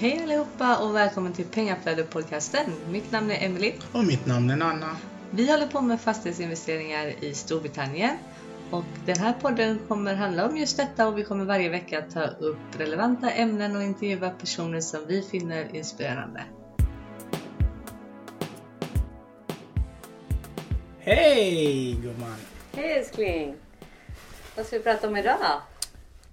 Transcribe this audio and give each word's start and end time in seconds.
Hej 0.00 0.22
allihopa 0.22 0.78
och 0.78 0.94
välkommen 0.94 1.32
till 1.32 1.44
Pengaflödet-podcasten. 1.44 2.72
Mitt 2.90 3.12
namn 3.12 3.30
är 3.30 3.44
Emily. 3.44 3.72
Och 3.92 4.04
mitt 4.04 4.26
namn 4.26 4.50
är 4.50 4.56
Nanna. 4.56 4.96
Vi 5.30 5.50
håller 5.50 5.66
på 5.66 5.80
med 5.80 6.00
fastighetsinvesteringar 6.00 7.24
i 7.24 7.34
Storbritannien. 7.34 8.16
Och 8.70 8.84
den 9.06 9.18
här 9.18 9.32
podden 9.32 9.78
kommer 9.88 10.14
handla 10.14 10.46
om 10.46 10.56
just 10.56 10.76
detta 10.76 11.08
och 11.08 11.18
vi 11.18 11.24
kommer 11.24 11.44
varje 11.44 11.68
vecka 11.68 12.02
ta 12.02 12.26
upp 12.26 12.58
relevanta 12.78 13.30
ämnen 13.30 13.76
och 13.76 13.82
intervjua 13.82 14.30
personer 14.30 14.80
som 14.80 15.00
vi 15.06 15.22
finner 15.22 15.76
inspirerande. 15.76 16.42
Hej 20.98 21.92
gumman! 22.02 22.36
Hej 22.72 22.92
älskling! 22.92 23.54
Vad 24.56 24.66
ska 24.66 24.78
vi 24.78 24.82
prata 24.82 25.08
om 25.08 25.16
idag? 25.16 25.62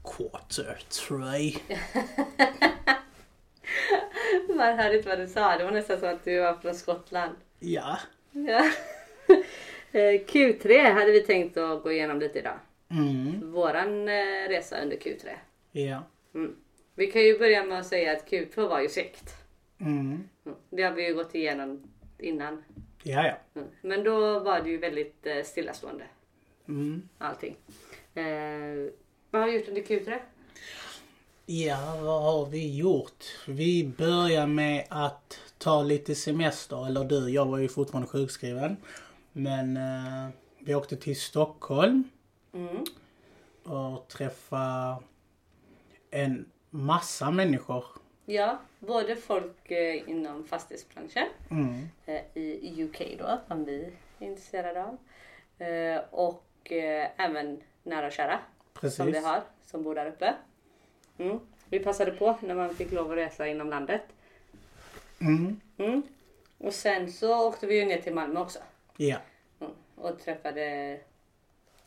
Quarter 0.03 0.79
three. 0.89 1.57
Hörde 4.59 4.97
inte 4.97 5.09
vad 5.09 5.19
du 5.19 5.27
sa. 5.27 5.57
Det 5.57 5.63
var 5.63 5.71
nästan 5.71 5.99
som 5.99 6.09
att 6.09 6.23
du 6.25 6.39
var 6.39 6.53
från 6.53 6.75
Skottland. 6.75 7.35
Ja. 7.59 7.97
Ja. 8.31 8.71
Eh, 9.91 10.21
Q3 10.25 10.91
hade 10.91 11.11
vi 11.11 11.21
tänkt 11.21 11.57
att 11.57 11.83
gå 11.83 11.91
igenom 11.91 12.19
lite 12.19 12.39
idag. 12.39 12.59
Mm. 12.89 13.51
Våran 13.51 14.07
eh, 14.09 14.47
resa 14.49 14.81
under 14.81 14.97
Q3. 14.97 15.27
Ja. 15.71 16.03
Mm. 16.33 16.55
Vi 16.95 17.07
kan 17.11 17.21
ju 17.21 17.39
börja 17.39 17.63
med 17.63 17.79
att 17.79 17.85
säga 17.87 18.11
att 18.11 18.31
Q2 18.31 18.67
var 18.67 18.81
ju 18.81 18.89
segt. 18.89 19.33
Mm. 19.79 20.23
Mm. 20.45 20.57
Det 20.69 20.83
har 20.83 20.91
vi 20.91 21.07
ju 21.07 21.13
gått 21.13 21.35
igenom 21.35 21.83
innan. 22.19 22.63
Ja, 23.03 23.27
ja. 23.27 23.37
Mm. 23.61 23.67
Men 23.81 24.03
då 24.03 24.39
var 24.39 24.61
det 24.61 24.69
ju 24.69 24.77
väldigt 24.77 25.25
eh, 25.25 25.43
stillastående 25.43 26.03
Mm. 26.67 27.09
allting. 27.17 27.55
Eh, 28.15 28.91
vad 29.31 29.41
har 29.41 29.49
vi 29.49 29.57
gjort 29.57 29.67
under 29.67 29.81
Q3? 29.81 30.19
Ja, 31.45 31.97
vad 32.01 32.21
har 32.23 32.45
vi 32.45 32.75
gjort? 32.77 33.23
Vi 33.47 33.93
börjar 33.97 34.47
med 34.47 34.85
att 34.89 35.39
ta 35.57 35.83
lite 35.83 36.15
semester. 36.15 36.87
Eller 36.87 37.03
du, 37.03 37.29
jag 37.29 37.45
var 37.45 37.57
ju 37.57 37.67
fortfarande 37.67 38.07
sjukskriven. 38.07 38.77
Men 39.31 39.77
eh, 39.77 40.29
vi 40.59 40.75
åkte 40.75 40.95
till 40.97 41.19
Stockholm 41.21 42.03
Mm. 42.53 42.83
och 43.63 44.07
träffade 44.07 44.95
en 46.11 46.45
massa 46.69 47.31
människor. 47.31 47.85
Ja, 48.25 48.59
både 48.79 49.15
folk 49.15 49.71
eh, 49.71 50.09
inom 50.09 50.47
fastighetsbranschen 50.47 51.27
Mm. 51.51 51.87
eh, 52.05 52.21
i 52.37 52.83
UK 52.83 53.01
då, 53.19 53.39
som 53.47 53.65
vi 53.65 53.91
är 54.19 54.27
intresserade 54.27 54.83
av. 54.85 54.97
Eh, 55.67 56.01
och 56.11 56.71
eh, 56.71 57.09
även 57.17 57.61
nära 57.83 58.07
och 58.07 58.11
kära 58.13 58.39
Precis. 58.73 58.97
som 58.97 59.11
vi 59.11 59.19
har, 59.19 59.43
som 59.65 59.83
bor 59.83 59.95
där 59.95 60.05
uppe. 60.07 60.33
Mm. 61.17 61.39
Vi 61.69 61.79
passade 61.79 62.11
på 62.11 62.37
när 62.41 62.55
man 62.55 62.75
fick 62.75 62.91
lov 62.91 63.11
att 63.11 63.17
resa 63.17 63.47
inom 63.47 63.69
landet. 63.69 64.01
Mm. 65.21 65.59
Mm. 65.77 66.01
Och 66.57 66.73
sen 66.73 67.11
så 67.11 67.47
åkte 67.47 67.67
vi 67.67 67.79
ju 67.79 67.85
ner 67.85 68.01
till 68.01 68.13
Malmö 68.13 68.39
också. 68.39 68.59
Ja. 68.97 69.17
Mm. 69.59 69.73
Och 69.95 70.19
träffade 70.19 70.99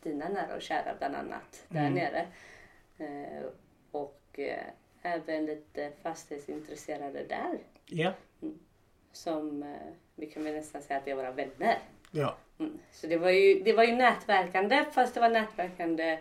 dina 0.03 0.29
nära 0.29 0.55
och 0.55 0.61
kära 0.61 0.95
bland 0.99 1.15
annat 1.15 1.63
där 1.67 1.79
Mm. 1.87 1.93
nere. 1.93 2.27
Eh, 2.97 3.43
och 3.91 4.21
eh, 4.39 4.63
även 5.01 5.45
lite 5.45 5.91
fastighetsintresserade 6.03 7.23
där. 7.23 7.59
Ja. 7.85 8.13
Som 9.11 9.63
eh, 9.63 9.93
vi 10.15 10.25
kan 10.25 10.43
väl 10.43 10.53
nästan 10.53 10.81
säga 10.81 10.97
att 10.99 11.05
det 11.05 11.11
är 11.11 11.15
våra 11.15 11.31
vänner. 11.31 11.79
Ja. 12.11 12.37
Mm. 12.59 12.79
Så 12.91 13.07
det 13.07 13.17
var, 13.17 13.29
ju, 13.29 13.63
det 13.63 13.73
var 13.73 13.83
ju 13.83 13.95
nätverkande 13.95 14.85
fast 14.91 15.13
det 15.13 15.19
var 15.19 15.29
nätverkande 15.29 16.11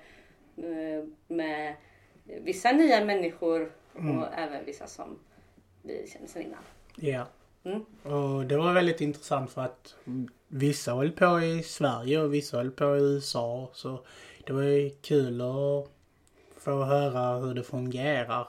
eh, 0.57 1.05
med 1.27 1.75
vissa 2.41 2.73
nya 2.73 3.05
människor 3.05 3.73
Mm. 3.99 4.19
och 4.19 4.27
även 4.35 4.65
vissa 4.65 4.87
som 4.87 5.19
vi 5.83 6.09
kände 6.13 6.29
sedan 6.29 6.43
innan. 6.43 6.63
Ja. 6.97 7.27
Mm. 7.65 7.85
Och 8.03 8.45
det 8.45 8.57
var 8.57 8.73
väldigt 8.73 9.01
intressant 9.01 9.51
för 9.53 9.63
att 9.63 9.95
vissa 10.49 10.95
höll 10.95 11.11
på 11.11 11.41
i 11.41 11.63
Sverige 11.63 12.21
och 12.21 12.35
vissa 12.35 12.57
höll 12.57 12.71
på 12.71 12.97
i 12.97 13.01
USA. 13.01 13.71
Så 13.73 14.01
det 14.47 14.53
var 14.53 14.63
ju 14.63 14.91
kul 14.91 15.41
att 15.41 15.91
få 16.57 16.85
höra 16.85 17.39
hur 17.39 17.55
det 17.55 17.63
fungerar 17.63 18.49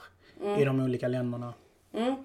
i 0.59 0.66
de 0.66 0.80
olika 0.80 1.08
länderna. 1.08 1.53
Mm. 1.94 2.16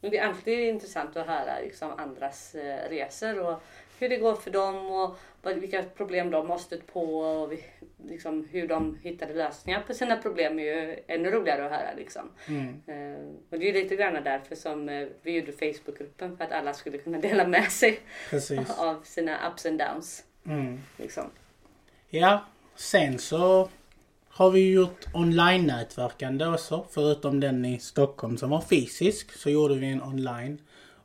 Men 0.00 0.10
det 0.10 0.18
är 0.18 0.28
alltid 0.28 0.58
intressant 0.68 1.16
att 1.16 1.26
höra 1.26 1.58
liksom, 1.64 1.90
andras 1.98 2.54
eh, 2.54 2.88
resor 2.90 3.40
och 3.40 3.62
hur 4.02 4.08
det 4.08 4.16
går 4.16 4.34
för 4.34 4.50
dem 4.50 4.90
och 4.90 5.16
vilka 5.44 5.82
problem 5.82 6.30
de 6.30 6.50
har 6.50 6.58
stött 6.58 6.86
på 6.86 7.18
och 7.18 7.52
liksom, 8.08 8.48
hur 8.50 8.68
de 8.68 8.98
hittade 9.02 9.34
lösningar 9.34 9.82
på 9.86 9.94
sina 9.94 10.16
problem 10.16 10.58
är 10.58 10.62
ju 10.62 10.98
ännu 11.06 11.30
roligare 11.30 11.66
att 11.66 11.72
höra. 11.72 11.94
Liksom. 11.96 12.30
Mm. 12.46 12.68
Eh, 12.68 13.26
och 13.50 13.58
det 13.58 13.68
är 13.68 13.72
ju 13.74 13.82
lite 13.82 13.96
grann 13.96 14.24
därför 14.24 14.54
som 14.56 14.88
eh, 14.88 15.08
vi 15.22 15.36
gjorde 15.36 15.52
Facebookgruppen 15.52 16.36
för 16.36 16.44
att 16.44 16.52
alla 16.52 16.74
skulle 16.74 16.98
kunna 16.98 17.18
dela 17.28 17.46
med 17.46 17.72
sig 17.72 18.00
Precis. 18.30 18.70
av 18.78 19.02
sina 19.04 19.50
ups 19.50 19.66
and 19.66 19.78
downs. 19.78 20.24
Mm. 20.46 20.80
Liksom. 20.96 21.30
Ja, 22.10 22.44
sen 22.76 23.18
så 23.18 23.68
har 24.28 24.50
vi 24.50 24.72
gjort 24.72 25.06
online-nätverkande 25.14 26.46
också. 26.46 26.86
Förutom 26.90 27.40
den 27.40 27.64
i 27.64 27.78
Stockholm 27.78 28.38
som 28.38 28.50
var 28.50 28.60
fysisk 28.60 29.32
så 29.32 29.50
gjorde 29.50 29.74
vi 29.74 29.86
en 29.86 30.02
online. 30.02 30.58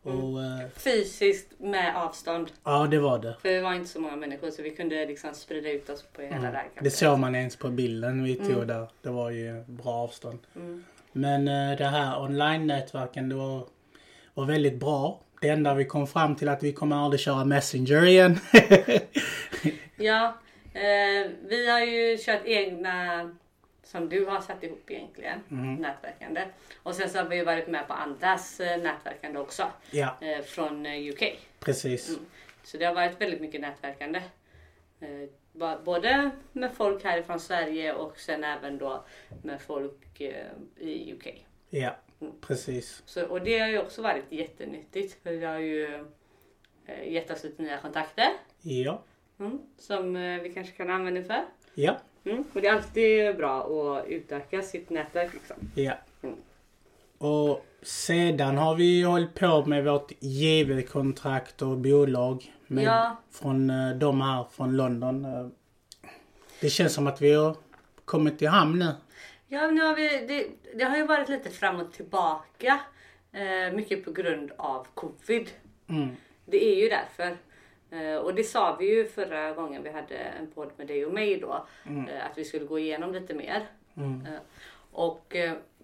Och 0.07 0.43
eh, 0.43 0.67
Fysiskt 0.77 1.59
med 1.59 1.95
avstånd. 1.95 2.51
ja, 2.63 2.87
det 2.91 2.99
var 2.99 3.19
det. 3.19 3.35
För 3.41 3.49
det 3.49 3.61
var 3.61 3.73
inte 3.73 3.89
så 3.89 3.99
många 4.01 4.15
människor 4.15 4.49
så 4.51 4.61
vi 4.61 4.69
kunde 4.75 5.05
liksom 5.05 5.33
sprida 5.33 5.69
ut 5.71 5.89
oss 5.89 6.03
på 6.13 6.21
hela 6.21 6.35
Mm. 6.35 6.51
det 6.51 6.57
här 6.57 6.67
Det 6.81 6.89
såg 6.91 7.19
man 7.19 7.35
ens 7.35 7.55
på 7.55 7.69
bilden 7.69 8.23
vi 8.23 8.35
tog 8.35 8.51
Mm. 8.51 8.67
där. 8.67 8.87
Det 9.01 9.09
var 9.09 9.29
ju 9.31 9.63
bra 9.67 9.91
avstånd. 9.93 10.39
Mm. 10.55 10.83
Men 11.11 11.47
eh, 11.47 11.77
det 11.77 11.85
här 11.85 12.21
online-nätverken 12.21 13.29
det 13.29 13.35
var, 13.35 13.63
var 14.33 14.45
väldigt 14.45 14.79
bra. 14.79 15.19
Det 15.41 15.49
enda 15.49 15.73
vi 15.73 15.85
kom 15.85 16.07
fram 16.07 16.35
till 16.35 16.49
att 16.49 16.63
vi 16.63 16.73
kommer 16.73 16.95
aldrig 16.95 17.19
köra 17.19 17.45
Messenger 17.45 18.05
igen. 18.05 18.39
Ja, 19.99 20.37
eh, 20.73 21.31
vi 21.47 21.69
har 21.71 21.79
ju 21.79 22.17
kört 22.17 22.41
egna 22.45 23.29
som 23.87 24.09
du 24.09 24.25
har 24.25 24.41
satt 24.41 24.63
ihop 24.63 24.91
egentligen, 24.91 25.39
Mm. 25.51 25.75
nätverkande. 25.75 26.45
Och 26.83 26.95
sen 26.95 27.09
så 27.09 27.17
har 27.17 27.25
vi 27.25 27.43
varit 27.43 27.67
med 27.67 27.87
på 27.87 27.93
andras 27.93 28.59
eh, 28.59 28.81
nätverkande 28.81 29.39
också 29.39 29.63
ja, 29.91 30.17
eh, 30.21 30.41
från 30.43 30.85
eh, 30.85 31.09
UK. 31.13 31.23
precis. 31.59 32.09
Mm. 32.09 32.21
Så 32.63 32.77
det 32.77 32.85
har 32.85 32.93
varit 32.93 33.21
väldigt 33.21 33.41
mycket 33.41 33.61
nätverkande. 33.61 34.21
Både 35.85 36.29
med 36.51 36.71
folk 36.73 37.03
härifrån 37.03 37.39
Sverige 37.39 37.93
och 37.93 38.17
sen 38.19 38.43
även 38.43 38.77
då 38.77 39.03
med 39.43 39.61
folk 39.61 40.21
i 40.77 41.13
UK. 41.13 41.45
Ja, 41.69 41.95
Mm. 42.21 42.33
precis. 42.41 43.03
Så, 43.05 43.25
och 43.25 43.41
det 43.41 43.59
har 43.59 43.67
ju 43.67 43.79
också 43.79 44.01
varit 44.01 44.23
jättenyttigt 44.29 45.23
för 45.23 45.31
det 45.31 45.45
har 45.45 45.59
ju 45.59 46.05
gett 47.03 47.31
oss 47.31 47.43
lite 47.43 47.61
nya 47.61 47.77
kontakter 47.77 48.27
Ja, 48.61 49.03
mm, 49.39 49.59
som 49.77 50.13
vi 50.43 50.51
kanske 50.53 50.73
kan 50.73 50.89
använda 50.89 51.23
för. 51.23 51.45
ja, 51.75 51.97
Mm. 52.29 52.43
Och 52.53 52.61
det 52.61 52.67
är 52.67 52.73
alltid 52.73 53.37
bra 53.37 53.61
att 53.99 54.07
utöka 54.07 54.61
sitt 54.61 54.89
nätverk. 54.89 55.33
Liksom. 55.33 55.55
ja. 55.75 55.93
Mm. 56.23 56.35
Och 57.17 57.65
sedan 57.81 58.57
har 58.57 58.75
vi 58.75 59.01
hållit 59.03 59.33
på 59.33 59.65
med 59.65 59.83
vårt 59.85 60.11
JV-kontrakt 60.19 61.61
och 61.61 61.77
bolag. 61.77 62.53
Med, 62.67 62.83
Ja. 62.83 63.17
Från 63.31 63.69
eh, 63.69 63.89
de 63.95 64.21
här 64.21 64.45
från 64.51 64.77
London. 64.77 65.25
Eh, 65.25 65.47
Det 66.61 66.69
känns 66.69 66.93
som 66.93 67.07
att 67.07 67.21
vi 67.21 67.33
har 67.33 67.55
kommit 68.05 68.41
i 68.41 68.45
hamn 68.45 68.79
nu. 68.79 68.91
Ja, 69.47 69.67
nu 69.67 69.81
har 69.81 69.95
vi, 69.95 70.07
det, 70.27 70.47
det 70.77 70.83
har 70.83 70.97
ju 70.97 71.05
varit 71.05 71.29
lite 71.29 71.49
fram 71.49 71.79
och 71.79 71.93
tillbaka. 71.93 72.79
Eh, 73.31 73.73
mycket 73.75 74.05
på 74.05 74.11
grund 74.11 74.51
av 74.57 74.87
covid. 74.93 75.49
Mm. 75.89 76.09
Det 76.45 76.65
är 76.65 76.75
ju 76.83 76.89
därför. 76.89 77.37
Eh, 77.91 78.15
och 78.15 78.35
det 78.35 78.43
sa 78.43 78.75
vi 78.79 78.95
ju 78.95 79.07
förra 79.07 79.51
gången 79.53 79.83
vi 79.83 79.89
hade 79.91 80.15
en 80.17 80.51
podd 80.51 80.71
med 80.77 80.87
dig 80.87 81.05
och 81.05 81.13
mig 81.13 81.39
då. 81.39 81.67
Eh, 81.85 82.25
att 82.25 82.37
vi 82.37 82.45
skulle 82.45 82.65
gå 82.65 82.79
igenom 82.79 83.13
lite 83.13 83.33
mer. 83.33 83.65
Mm. 83.97 84.21
Eh, 84.25 84.39
och 84.91 85.35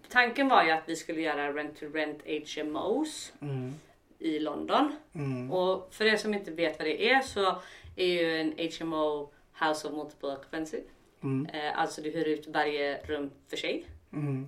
tanken 0.09 0.47
var 0.47 0.63
ju 0.63 0.71
att 0.71 0.83
vi 0.89 0.95
skulle 0.95 1.21
göra 1.21 1.53
rent 1.53 1.79
to 1.79 1.85
rent 1.93 2.21
HMOs 2.55 3.33
Mm. 3.41 3.73
i 4.19 4.39
London. 4.39 4.95
Mm. 5.13 5.51
Och 5.51 5.93
för 5.93 6.05
er 6.05 6.17
som 6.17 6.33
inte 6.33 6.51
vet 6.51 6.79
vad 6.79 6.87
det 6.87 7.09
är 7.09 7.21
så 7.21 7.55
är 7.95 8.05
ju 8.05 8.37
en 8.39 8.53
HMO 8.79 9.31
House 9.59 9.87
of 9.87 9.93
Multiple 9.93 10.29
Occupancy. 10.29 10.79
Mm. 11.23 11.47
Alltså 11.75 12.01
du 12.01 12.09
hyr 12.09 12.27
ut 12.27 12.47
varje 12.47 12.97
rum 12.97 13.31
för 13.49 13.57
sig 13.57 13.85
Mm. 14.13 14.47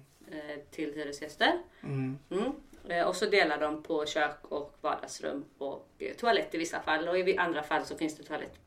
till 0.71 0.93
hyresgäster. 0.93 1.51
Mm. 1.83 2.17
Mm. 2.85 2.97
Eh, 2.97 3.07
och 3.07 3.15
så 3.15 3.25
delar 3.25 3.57
de 3.61 3.83
på 3.83 4.05
kök 4.05 4.37
och 4.41 4.75
vardagsrum 4.81 5.45
och 5.57 5.87
eh, 5.99 6.13
toalett 6.15 6.55
i 6.55 6.57
vissa 6.57 6.79
fall 6.81 7.07
och 7.07 7.17
i 7.19 7.37
andra 7.37 7.63
fall 7.63 7.85
så 7.85 7.97
finns 7.97 8.17
det 8.17 8.23
toalett 8.23 8.59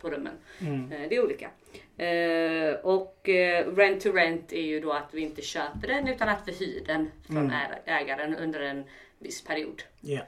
på 0.00 0.10
rummen. 0.10 0.32
Mm. 0.60 0.92
Eh, 0.92 1.08
det 1.08 1.16
är 1.16 1.24
olika. 1.24 1.50
Och 2.82 3.28
rent 3.76 4.00
to 4.02 4.12
rent 4.12 4.52
är 4.52 4.60
ju 4.62 4.80
då 4.80 4.92
att 4.92 5.14
vi 5.14 5.20
inte 5.20 5.42
köper 5.42 5.88
den 5.88 6.08
utan 6.08 6.28
att 6.28 6.48
vi 6.48 6.52
hyr 6.52 6.84
den 6.86 7.10
från 7.26 7.50
ä- 7.50 7.78
ägaren 7.84 8.36
under 8.36 8.60
en 8.60 8.84
viss 9.18 9.44
period. 9.44 9.82
Ja. 10.00 10.20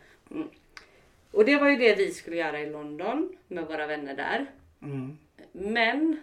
Och 1.30 1.44
det 1.44 1.56
var 1.56 1.68
ju 1.68 1.76
det 1.76 1.94
vi 1.94 2.10
skulle 2.10 2.36
göra 2.36 2.60
i 2.60 2.70
London 2.70 3.36
med 3.48 3.66
våra 3.66 3.86
vänner 3.86 4.14
där. 4.16 4.46
Mm. 4.82 5.18
Men 5.52 6.22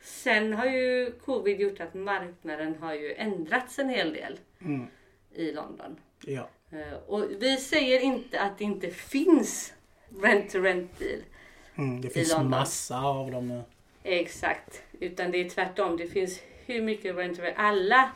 sen 0.00 0.52
har 0.52 0.66
ju 0.66 1.12
covid 1.24 1.60
gjort 1.60 1.80
att 1.80 1.94
marknaden 1.94 2.74
har 2.80 2.94
ju 2.94 3.12
ändrats 3.14 3.78
en 3.78 3.88
hel 3.88 4.12
del 4.12 4.38
Mm. 4.60 4.86
i 5.34 5.52
London. 5.52 5.96
Ja. 6.26 6.48
Eh, 6.70 6.98
och 7.06 7.24
vi 7.40 7.56
säger 7.56 8.00
inte 8.00 8.40
att 8.40 8.58
det 8.58 8.64
inte 8.64 8.90
finns 8.90 9.72
rent-to-rent-bil. 10.22 11.22
Mm, 11.74 12.00
det 12.00 12.08
finns 12.08 12.38
massa 12.38 13.00
av 13.00 13.30
dem 13.30 13.48
nu. 13.48 13.62
Exakt. 14.02 14.82
Utan 15.00 15.30
det 15.30 15.40
är 15.40 15.48
tvärtom. 15.48 15.96
Det 15.96 16.06
finns 16.06 16.40
hur 16.66 16.82
mycket 16.82 17.16
rent-to-rent. 17.16 17.54
Alla 17.56 18.12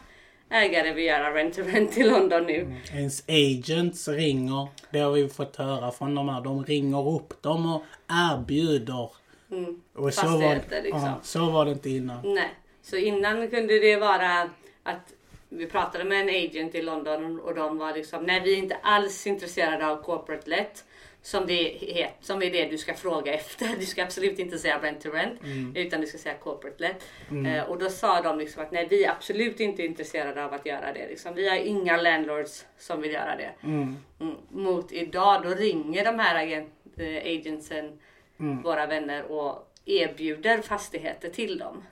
ägare 0.51 0.93
vill 0.93 1.05
göra 1.05 1.35
rent-to-rent 1.35 1.99
i 1.99 2.03
London 2.03 2.47
nu. 2.47 2.61
Mm. 2.61 2.77
Ens 2.93 3.25
agents 3.29 4.09
ringer, 4.09 4.69
det 4.91 4.99
har 4.99 5.13
vi 5.13 5.29
fått 5.29 5.57
höra 5.57 5.91
från 5.91 6.15
de 6.15 6.29
här, 6.29 6.41
de 6.41 6.65
ringer 6.65 7.09
upp 7.09 7.43
dem 7.43 7.75
och 7.75 7.83
erbjuder. 8.09 9.11
Mm. 9.51 9.81
Och 9.95 10.15
så 10.15 10.27
var, 10.27 10.83
liksom. 10.83 11.01
ja, 11.01 11.21
så 11.23 11.51
var 11.51 11.65
det 11.65 11.71
inte 11.71 11.91
innan. 11.91 12.35
Nej. 12.35 12.51
Så 12.83 12.97
innan 12.97 13.51
kunde 13.51 13.79
det 13.79 13.97
vara 13.97 14.51
att 14.83 15.13
vi 15.57 15.67
pratade 15.67 16.05
med 16.05 16.21
en 16.21 16.29
agent 16.29 16.75
i 16.75 16.83
London 16.83 17.41
och 17.41 17.55
de 17.55 17.79
var 17.79 17.95
liksom, 17.95 18.23
nej 18.25 18.41
vi 18.45 18.53
är 18.55 18.59
inte 18.59 18.77
alls 18.83 19.27
intresserade 19.27 19.87
av 19.87 20.03
corporate 20.03 20.51
let. 20.51 20.85
Som 21.23 21.47
det, 21.47 22.01
är, 22.03 22.11
som 22.21 22.43
är 22.43 22.51
det 22.51 22.65
du 22.65 22.79
ska 22.79 22.95
fråga 22.95 23.35
efter. 23.35 23.69
Du 23.79 23.87
ska 23.87 24.03
absolut 24.03 24.39
inte 24.39 24.59
säga 24.59 24.79
rent 24.83 25.01
to 25.01 25.11
rent. 25.11 25.41
Utan 25.77 26.01
du 26.01 26.07
ska 26.07 26.19
säga 26.19 26.35
corporate 26.35 26.77
let. 26.83 27.03
Eh, 27.47 27.63
och 27.63 27.79
då 27.79 27.91
sa 27.91 28.21
de 28.23 28.39
liksom 28.39 28.63
att 28.63 28.73
nej 28.73 28.87
vi 28.91 29.05
är 29.05 29.11
absolut 29.11 29.61
inte 29.61 29.83
intresserade 29.83 30.45
av 30.45 30.55
att 30.55 30.67
göra 30.67 30.93
det. 30.93 31.09
Liksom. 31.09 31.35
Vi 31.35 31.49
har 31.49 31.57
inga 31.57 31.97
landlords 31.97 32.65
som 32.79 33.01
vill 33.01 33.13
göra 33.13 33.37
det. 33.37 33.51
Mm. 33.63 33.97
Mm. 34.21 34.35
Mot 34.51 34.93
idag 34.93 35.43
då 35.43 35.49
ringer 35.49 36.05
de 36.05 36.19
här 36.19 36.45
agent, 36.45 36.73
eh, 36.97 37.17
agentsen 37.39 37.99
Mm. 38.41 38.63
våra 38.63 38.87
vänner 38.87 39.33
och 39.33 39.73
erbjuder 39.85 40.63
fastigheter 40.63 41.29
till 41.31 41.59
dem. 41.59 41.83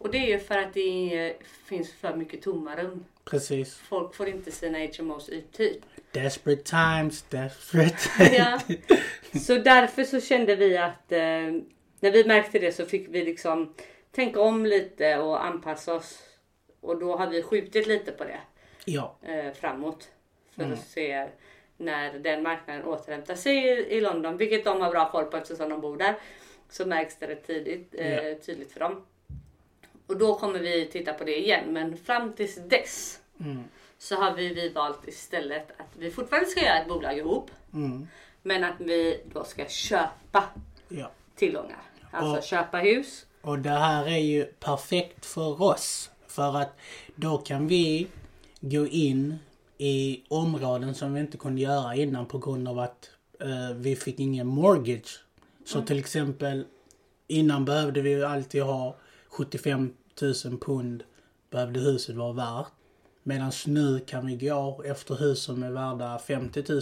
Och 0.00 0.10
det 0.10 0.18
är 0.18 0.26
ju 0.28 0.38
för 0.38 0.58
att 0.58 0.74
det 0.74 1.14
är, 1.18 1.36
finns 1.64 1.92
för 1.92 2.16
mycket 2.16 2.42
tomma 2.42 2.76
rum. 2.76 3.04
Precis. 3.24 3.74
Folk 3.74 4.14
får 4.14 4.28
inte 4.28 4.50
sina 4.50 4.78
HMOs 4.78 5.28
uthyrd. 5.28 5.82
Desperate 6.12 6.62
times, 6.62 7.22
desperate 7.22 8.34
Ja. 8.36 8.60
Så 9.40 9.54
därför 9.54 10.04
så 10.04 10.20
kände 10.20 10.56
vi 10.56 10.76
att 10.78 11.12
eh, 11.12 11.18
när 12.00 12.10
vi 12.10 12.24
märkte 12.24 12.58
det 12.58 12.72
så 12.72 12.84
fick 12.86 13.08
vi 13.08 13.24
liksom 13.24 13.74
tänka 14.12 14.40
om 14.40 14.66
lite 14.66 15.18
och 15.18 15.44
anpassa 15.44 15.94
oss. 15.94 16.18
Och 16.80 16.98
då 16.98 17.16
har 17.16 17.26
vi 17.26 17.42
skjutit 17.42 17.86
lite 17.86 18.12
på 18.12 18.24
det 18.24 18.40
Ja, 18.84 19.16
eh, 19.22 19.52
framåt. 19.52 20.08
För 20.54 20.62
Mm. 20.62 20.72
att 20.74 20.86
se 20.88 21.28
när 21.76 22.18
den 22.18 22.42
marknaden 22.42 22.84
återhämtar 22.84 23.34
sig 23.34 23.56
i, 23.56 23.96
i 23.96 24.00
London, 24.00 24.36
vilket 24.36 24.64
de 24.64 24.80
har 24.80 24.90
bra 24.90 25.10
koll 25.10 25.24
på 25.24 25.36
eftersom 25.36 25.68
de 25.70 25.80
bor 25.80 25.96
där. 25.96 26.14
Så 26.68 26.86
märks 26.86 27.16
det 27.16 27.34
tidigt, 27.36 27.94
eh, 27.98 28.14
Ja. 28.28 28.34
tydligt 28.46 28.72
för 28.72 28.80
dem. 28.80 29.06
Och 30.10 30.16
då 30.16 30.34
kommer 30.34 30.58
vi 30.58 30.86
titta 30.92 31.12
på 31.12 31.24
det 31.24 31.38
igen. 31.38 31.72
Men 31.72 31.96
fram 31.96 32.32
tills 32.32 32.58
dess 32.68 33.16
Mm. 33.40 33.64
så 33.98 34.14
har 34.14 34.34
vi, 34.34 34.54
vi 34.54 34.68
valt 34.68 35.08
istället 35.08 35.70
att 35.70 35.86
vi 35.98 36.10
fortfarande 36.10 36.48
ska 36.48 36.60
göra 36.60 36.78
ett 36.80 36.88
bolag 36.88 37.18
ihop. 37.18 37.50
Mm. 37.74 38.06
Men 38.42 38.64
att 38.64 38.74
vi 38.78 39.20
då 39.32 39.44
ska 39.44 39.66
köpa 39.68 40.44
ja. 40.88 41.10
tillgångar. 41.36 41.82
Alltså 42.10 42.36
Och- 42.38 42.44
köpa 42.44 42.78
hus. 42.78 43.26
Och 43.42 43.58
det 43.58 43.70
här 43.70 44.06
är 44.06 44.18
ju 44.18 44.44
perfekt 44.44 45.26
för 45.26 45.62
oss. 45.62 46.10
För 46.26 46.56
att 46.56 46.76
då 47.16 47.38
kan 47.38 47.66
vi 47.68 48.06
gå 48.60 48.86
in 48.86 49.38
i 49.78 50.22
områden 50.28 50.94
som 50.94 51.14
vi 51.14 51.20
inte 51.20 51.36
kunde 51.38 51.60
göra 51.60 51.94
innan 51.94 52.26
på 52.26 52.38
grund 52.38 52.68
av 52.68 52.78
att 52.78 53.10
eh, 53.40 53.76
vi 53.76 53.96
fick 53.96 54.20
ingen 54.20 54.46
mortgage. 54.46 55.24
Så 55.64 55.82
till 55.82 55.98
exempel 55.98 56.64
innan 57.28 57.64
behövde 57.64 58.00
vi 58.00 58.10
ju 58.10 58.24
alltid 58.24 58.62
ha 58.62 58.96
75 59.28 59.94
000 60.22 60.58
pund 60.58 61.02
behövde 61.50 61.80
huset 61.80 62.16
vara 62.16 62.32
värt. 62.32 62.72
Medan 63.22 63.52
nu 63.66 64.00
kan 64.06 64.26
vi 64.26 64.36
gå 64.36 64.82
efter 64.86 65.14
hus 65.14 65.42
som 65.42 65.62
är 65.62 65.70
värda 65.70 66.18
50 66.18 66.64
000 66.68 66.80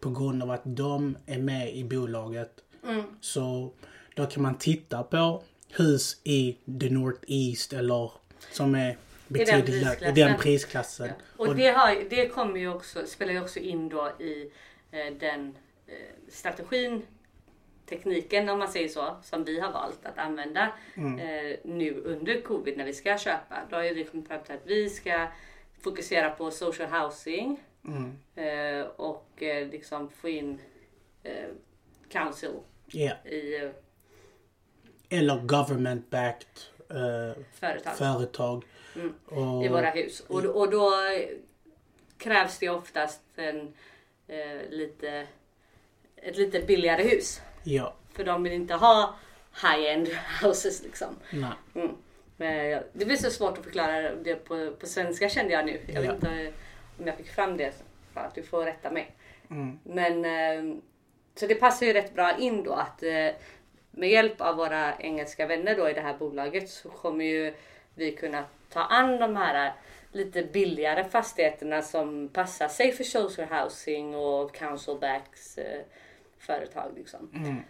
på 0.00 0.10
grund 0.10 0.42
av 0.42 0.50
att 0.50 0.62
de 0.64 1.16
är 1.26 1.38
med 1.38 1.76
i 1.76 1.84
bolaget. 1.84 2.64
Så 3.20 3.72
då 4.14 4.26
kan 4.26 4.42
man 4.42 4.58
titta 4.58 5.02
på 5.02 5.42
hus 5.68 6.20
i 6.24 6.56
the 6.80 6.90
North 6.90 7.20
East 7.26 7.72
eller 7.72 8.10
som 8.52 8.74
är 8.74 8.96
betydligt 9.28 9.68
i 9.68 9.84
prisklassen. 9.84 10.14
den 10.14 10.38
prisklassen. 10.38 11.10
Och 11.36 11.56
det, 11.56 11.68
har, 11.68 12.10
det 12.10 12.28
kommer 12.28 12.60
ju 12.60 12.68
också, 12.68 13.06
spelar 13.06 13.32
ju 13.32 13.40
också 13.40 13.58
in 13.58 13.88
då 13.88 14.12
i 14.20 14.50
eh, 14.90 15.14
den 15.20 15.56
eh, 15.86 15.94
strategin, 16.28 17.02
tekniken 17.86 18.48
om 18.48 18.58
man 18.58 18.68
säger 18.68 18.88
så, 18.88 19.16
som 19.22 19.44
vi 19.44 19.60
har 19.60 19.72
valt 19.72 20.06
att 20.06 20.18
använda 20.18 20.72
eh, 20.96 21.56
nu 21.64 22.02
under 22.04 22.40
covid 22.40 22.76
när 22.78 22.84
vi 22.84 22.92
ska 22.92 23.18
köpa. 23.18 23.56
Då 23.70 23.76
har 23.76 23.82
ju 23.84 23.94
vi 23.94 24.04
kommit 24.04 24.28
fram 24.28 24.42
till 24.44 24.54
att 24.54 24.66
vi 24.66 24.90
ska 24.90 25.26
fokusera 25.80 26.30
på 26.30 26.50
social 26.50 26.88
housing 27.02 27.60
Mm. 27.84 28.16
eh, 28.34 28.86
och 28.86 29.42
eh, 29.42 29.68
liksom 29.68 30.10
få 30.10 30.28
in 30.28 30.60
eh, 31.22 31.48
council 32.08 32.50
Ja. 32.86 33.12
i 33.24 33.56
eh, 33.62 33.70
Eller 35.08 35.40
government 35.40 36.10
backed 36.10 36.46
eh, 36.90 37.42
företag. 37.52 37.96
företag. 37.96 38.64
Mm. 38.96 39.14
Och, 39.26 39.64
i 39.64 39.68
våra 39.68 39.90
hus. 39.90 40.20
Och, 40.20 40.44
och 40.44 40.70
då 40.70 40.92
krävs 42.18 42.58
det 42.58 42.68
oftast 42.68 43.20
en, 43.36 43.72
lite, 44.70 45.26
ett 46.16 46.36
lite 46.36 46.60
billigare 46.60 47.02
hus. 47.02 47.40
Ja. 47.66 47.94
För 48.12 48.24
de 48.24 48.42
vill 48.42 48.52
inte 48.52 48.74
ha 48.74 49.14
high-end 49.62 50.08
houses 50.42 50.82
liksom. 50.82 51.16
Nej. 51.30 51.50
Mm. 51.74 51.96
Men 52.36 52.82
det 52.92 53.04
blir 53.04 53.16
så 53.16 53.30
svårt 53.30 53.58
att 53.58 53.64
förklara 53.64 54.14
det 54.14 54.34
på, 54.34 54.70
på 54.80 54.86
svenska 54.86 55.28
kände 55.28 55.52
jag 55.52 55.66
nu. 55.66 55.80
Jag 55.86 56.00
vet 56.00 56.04
Ja. 56.10 56.14
inte 56.14 56.52
om 56.98 57.06
jag 57.06 57.16
fick 57.16 57.28
fram 57.30 57.56
det. 57.56 57.72
För 58.14 58.20
att 58.20 58.34
du 58.34 58.42
får 58.42 58.64
rätta 58.64 58.90
mig. 58.90 59.10
Mm. 59.50 59.78
Men 59.84 60.24
eh, 60.24 60.76
så 61.34 61.46
det 61.46 61.54
passar 61.54 61.86
ju 61.86 61.92
rätt 61.92 62.14
bra 62.14 62.36
in 62.38 62.62
då 62.64 62.72
att 62.72 63.02
eh, 63.02 63.28
med 63.90 64.10
hjälp 64.10 64.40
av 64.40 64.56
våra 64.56 64.96
engelska 64.98 65.46
vänner 65.46 65.76
då 65.76 65.90
i 65.90 65.92
det 65.92 66.00
här 66.00 66.14
bolaget 66.18 66.70
så 66.70 66.88
kommer 66.88 67.24
ju 67.24 67.54
vi 67.94 68.12
kunna 68.12 68.44
ta 68.72 68.80
an 68.80 69.18
de 69.18 69.36
här 69.36 69.72
lite 70.12 70.42
billigare 70.42 71.04
fastigheterna 71.04 71.82
som 71.82 72.28
passar 72.28 72.68
sig 72.68 72.92
för 72.92 73.04
social 73.04 73.48
housing 73.48 74.14
och 74.14 74.54
council 74.54 74.96
backs 75.00 75.58
eh, 75.58 75.80
företag 76.46 76.92
liksom. 76.96 77.30
Mm. 77.34 77.62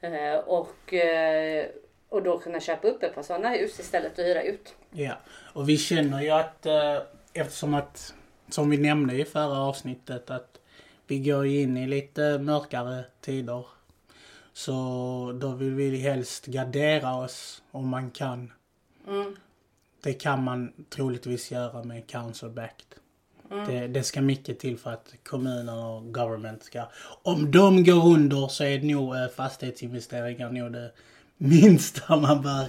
Eh, 0.00 0.38
och, 0.38 0.94
eh, 0.94 1.66
och 2.08 2.22
då 2.22 2.38
kunna 2.38 2.60
köpa 2.60 2.88
upp 2.88 3.02
ett 3.02 3.14
par 3.14 3.22
sådana 3.22 3.48
hus 3.48 3.80
istället 3.80 4.18
och 4.18 4.24
hyra 4.24 4.42
ut. 4.42 4.74
Ja, 4.90 5.18
och 5.52 5.68
vi 5.68 5.78
känner 5.78 6.22
ju 6.22 6.30
att 6.30 6.66
eh, 6.66 6.98
eftersom 7.32 7.74
att, 7.74 8.14
som 8.48 8.70
vi 8.70 8.76
nämnde 8.76 9.14
i 9.14 9.24
förra 9.24 9.60
avsnittet, 9.60 10.30
att 10.30 10.60
vi 11.06 11.18
går 11.18 11.46
in 11.46 11.76
i 11.76 11.86
lite 11.86 12.38
mörkare 12.38 13.04
tider. 13.20 13.66
Så 14.52 14.72
då 15.40 15.50
vill 15.50 15.74
vi 15.74 15.96
helst 15.96 16.46
gardera 16.46 17.16
oss 17.16 17.62
om 17.70 17.88
man 17.88 18.10
kan. 18.10 18.52
Mm. 19.08 19.36
Det 20.02 20.12
kan 20.12 20.44
man 20.44 20.72
troligtvis 20.88 21.50
göra 21.50 21.84
med 21.84 22.06
council 22.06 22.48
backed. 22.48 23.00
Mm. 23.50 23.66
Det, 23.68 23.86
det 23.88 24.02
ska 24.02 24.20
mycket 24.20 24.58
till 24.58 24.78
för 24.78 24.90
att 24.90 25.14
kommunen 25.28 25.78
och 25.78 26.14
government 26.14 26.62
ska... 26.64 26.84
Om 27.22 27.50
de 27.50 27.84
går 27.84 28.06
under 28.06 28.48
så 28.48 28.64
är 28.64 28.78
nog 28.80 29.16
eh, 29.16 29.28
fastighetsinvesteringar 29.28 30.50
nog 30.50 30.72
det 30.72 30.92
minsta 31.36 32.16
man 32.16 32.42
bör 32.42 32.66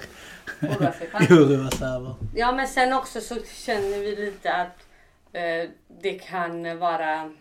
Oroa 0.61 0.91
sig 0.91 1.09
för. 1.09 1.19
oroa 1.43 1.71
sig 1.71 1.87
över. 1.87 2.15
Ja 2.35 2.51
men 2.51 2.67
sen 2.67 2.93
också 2.93 3.21
så 3.21 3.35
känner 3.65 3.99
vi 3.99 4.15
lite 4.15 4.53
att 4.53 4.87
eh, 5.33 5.69
det 6.01 6.13
kan 6.19 6.79
vara 6.79 7.33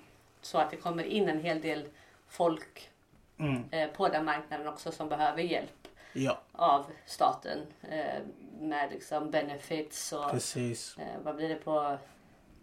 så 0.42 0.58
att 0.58 0.70
det 0.70 0.76
kommer 0.76 1.02
in 1.04 1.28
en 1.28 1.40
hel 1.40 1.60
del 1.60 1.84
folk 2.28 2.90
Mm. 3.38 3.62
eh, 3.70 3.88
på 3.88 4.08
den 4.08 4.24
marknaden 4.24 4.66
också 4.68 4.92
som 4.92 5.08
behöver 5.08 5.42
hjälp 5.42 5.88
Ja, 6.12 6.40
av 6.52 6.84
staten 7.06 7.58
eh, 7.90 8.22
med 8.60 8.90
liksom 8.90 9.30
benefits 9.30 10.12
och 10.12 10.30
precis. 10.30 10.96
eh, 10.98 11.04
vad 11.24 11.36
blir 11.36 11.48
det 11.48 11.54
på 11.54 11.98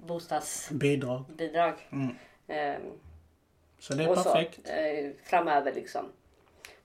bostadsbidrag. 0.08 1.24
Bidrag. 1.38 1.74
Mm. 1.92 2.16
Eh, 2.48 2.80
Så 3.80 3.94
det 3.94 4.04
är 4.04 4.16
perfekt. 4.16 4.60
så 4.68 4.74
eh, 4.74 5.12
framöver 5.24 5.74
liksom. 5.74 6.06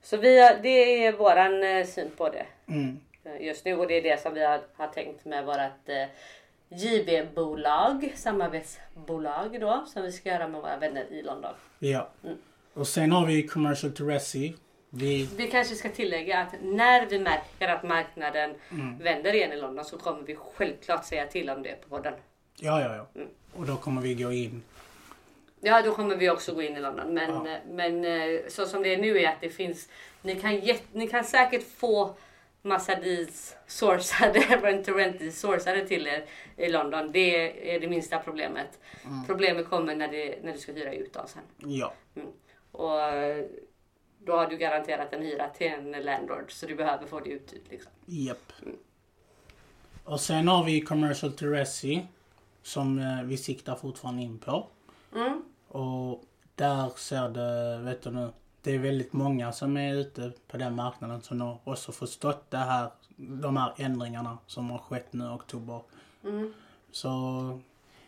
Så 0.02 0.16
vi 0.16 0.40
har, 0.40 0.54
det 0.62 1.06
är 1.06 1.12
våran 1.12 1.62
eh, 1.64 1.86
syn 1.86 2.10
på 2.16 2.28
det 2.28 2.46
Mm. 2.68 3.00
eh, 3.24 3.46
just 3.46 3.64
nu 3.64 3.76
och 3.76 3.86
det 3.88 3.94
är 3.94 4.02
det 4.02 4.20
som 4.22 4.34
vi 4.34 4.44
har, 4.44 4.60
har 4.76 4.86
tänkt 4.88 5.24
med 5.24 5.44
vårt 5.46 5.88
eh, 5.88 6.06
JB-bolag, 6.68 8.12
samarbetsbolag 8.16 9.60
då, 9.60 9.84
som 9.86 10.02
vi 10.02 10.12
ska 10.12 10.28
göra 10.28 10.48
med 10.48 10.60
våra 10.60 10.76
vänner 10.76 11.04
i 11.10 11.22
London. 11.22 11.54
Ja. 11.78 12.08
Mm. 12.24 12.36
Och 12.74 12.88
sen 12.88 13.12
har 13.12 13.26
vi 13.26 13.48
Commercial 13.48 13.92
to 13.92 14.04
Resi. 14.04 14.54
Vi... 14.90 15.28
Vi 15.36 15.46
kanske 15.50 15.74
ska 15.74 15.88
tillägga 15.88 16.38
att 16.38 16.54
när 16.62 17.06
vi 17.06 17.18
märker 17.18 17.68
att 17.68 17.82
marknaden 17.82 18.54
Mm. 18.70 18.98
vänder 18.98 19.34
igen 19.34 19.52
i 19.52 19.56
London 19.56 19.84
så 19.84 19.98
kommer 19.98 20.22
vi 20.22 20.36
självklart 20.36 21.04
säga 21.04 21.26
till 21.26 21.50
om 21.50 21.62
det 21.62 21.80
på 21.82 21.88
podden. 21.88 22.14
Ja, 22.60 22.80
ja, 22.80 22.96
ja. 22.96 23.06
Mm. 23.20 23.28
Och 23.56 23.66
då 23.66 23.76
kommer 23.76 24.02
vi 24.02 24.14
gå 24.14 24.32
in. 24.32 24.62
Ja, 25.60 25.82
då 25.82 25.94
kommer 25.94 26.16
vi 26.16 26.30
också 26.30 26.54
gå 26.54 26.62
in 26.62 26.76
i 26.76 26.80
London. 26.80 27.14
Men, 27.14 27.30
Ja. 27.30 27.48
eh, 27.52 27.58
men 27.70 28.04
eh, 28.04 28.40
så 28.48 28.66
som 28.66 28.82
det 28.82 28.94
är 28.94 28.98
nu 28.98 29.18
är 29.18 29.28
att 29.28 29.40
det 29.40 29.50
finns, 29.50 29.88
ni 30.22 30.40
kan, 30.40 30.56
jätt, 30.60 30.82
ni 30.92 31.08
kan 31.08 31.24
säkert 31.24 31.62
få 31.76 32.14
massa 32.62 32.94
deals 32.94 33.56
sourcade, 33.66 34.38
rent 34.62 34.86
to 34.86 34.92
rent 34.92 35.18
deals 35.18 35.40
sourcade 35.40 35.86
till 35.88 36.06
er 36.06 36.24
i 36.56 36.68
London. 36.68 37.12
Det 37.12 37.74
är 37.74 37.80
det 37.80 37.88
minsta 37.88 38.18
problemet. 38.18 38.78
Problemet 39.26 39.68
kommer 39.68 39.94
när, 39.94 40.08
det, 40.08 40.38
när 40.42 40.52
du 40.52 40.58
ska 40.58 40.72
hyra 40.72 40.92
ut 40.94 41.12
dem 41.12 41.26
sen. 41.28 41.42
Ja. 41.72 41.92
Mm. 42.16 42.28
Och 42.72 43.00
eh, 43.00 43.44
då 44.18 44.36
har 44.36 44.46
du 44.46 44.56
garanterat 44.56 45.12
en 45.12 45.22
hyra 45.22 45.48
till 45.48 45.66
en 45.66 45.90
landlord 45.92 46.52
så 46.52 46.66
du 46.66 46.74
behöver 46.74 47.06
få 47.06 47.20
det 47.20 47.30
uthyrt 47.30 47.70
liksom. 47.70 47.92
Japp. 48.06 48.52
Och 50.04 50.20
sen 50.20 50.48
har 50.48 50.64
vi 50.64 50.80
Commercial 50.80 51.32
to 51.32 51.46
Resi. 51.46 52.06
Som 52.68 52.98
eh, 52.98 53.22
vi 53.22 53.36
siktar 53.36 53.74
fortfarande 53.74 54.22
in 54.22 54.38
på. 54.38 54.66
Mm. 55.14 55.42
Och 55.68 56.24
där 56.54 56.90
ser 56.96 57.28
det, 57.28 57.78
vet 57.78 58.02
du 58.02 58.10
nu, 58.10 58.28
det 58.62 58.74
är 58.74 58.78
väldigt 58.78 59.12
många 59.12 59.52
som 59.52 59.76
är 59.76 59.94
ute 59.94 60.32
på 60.48 60.56
den 60.56 60.74
marknaden 60.74 61.22
som 61.22 61.40
har 61.40 61.58
också 61.64 61.92
förstått 61.92 62.50
det 62.50 62.56
här, 62.56 62.90
de 63.16 63.56
här 63.56 63.72
ändringarna 63.76 64.38
som 64.46 64.70
har 64.70 64.78
skett 64.78 65.12
nu 65.12 65.24
i 65.24 65.28
oktober. 65.28 65.80
Mm. 66.24 66.54
Så 66.90 67.10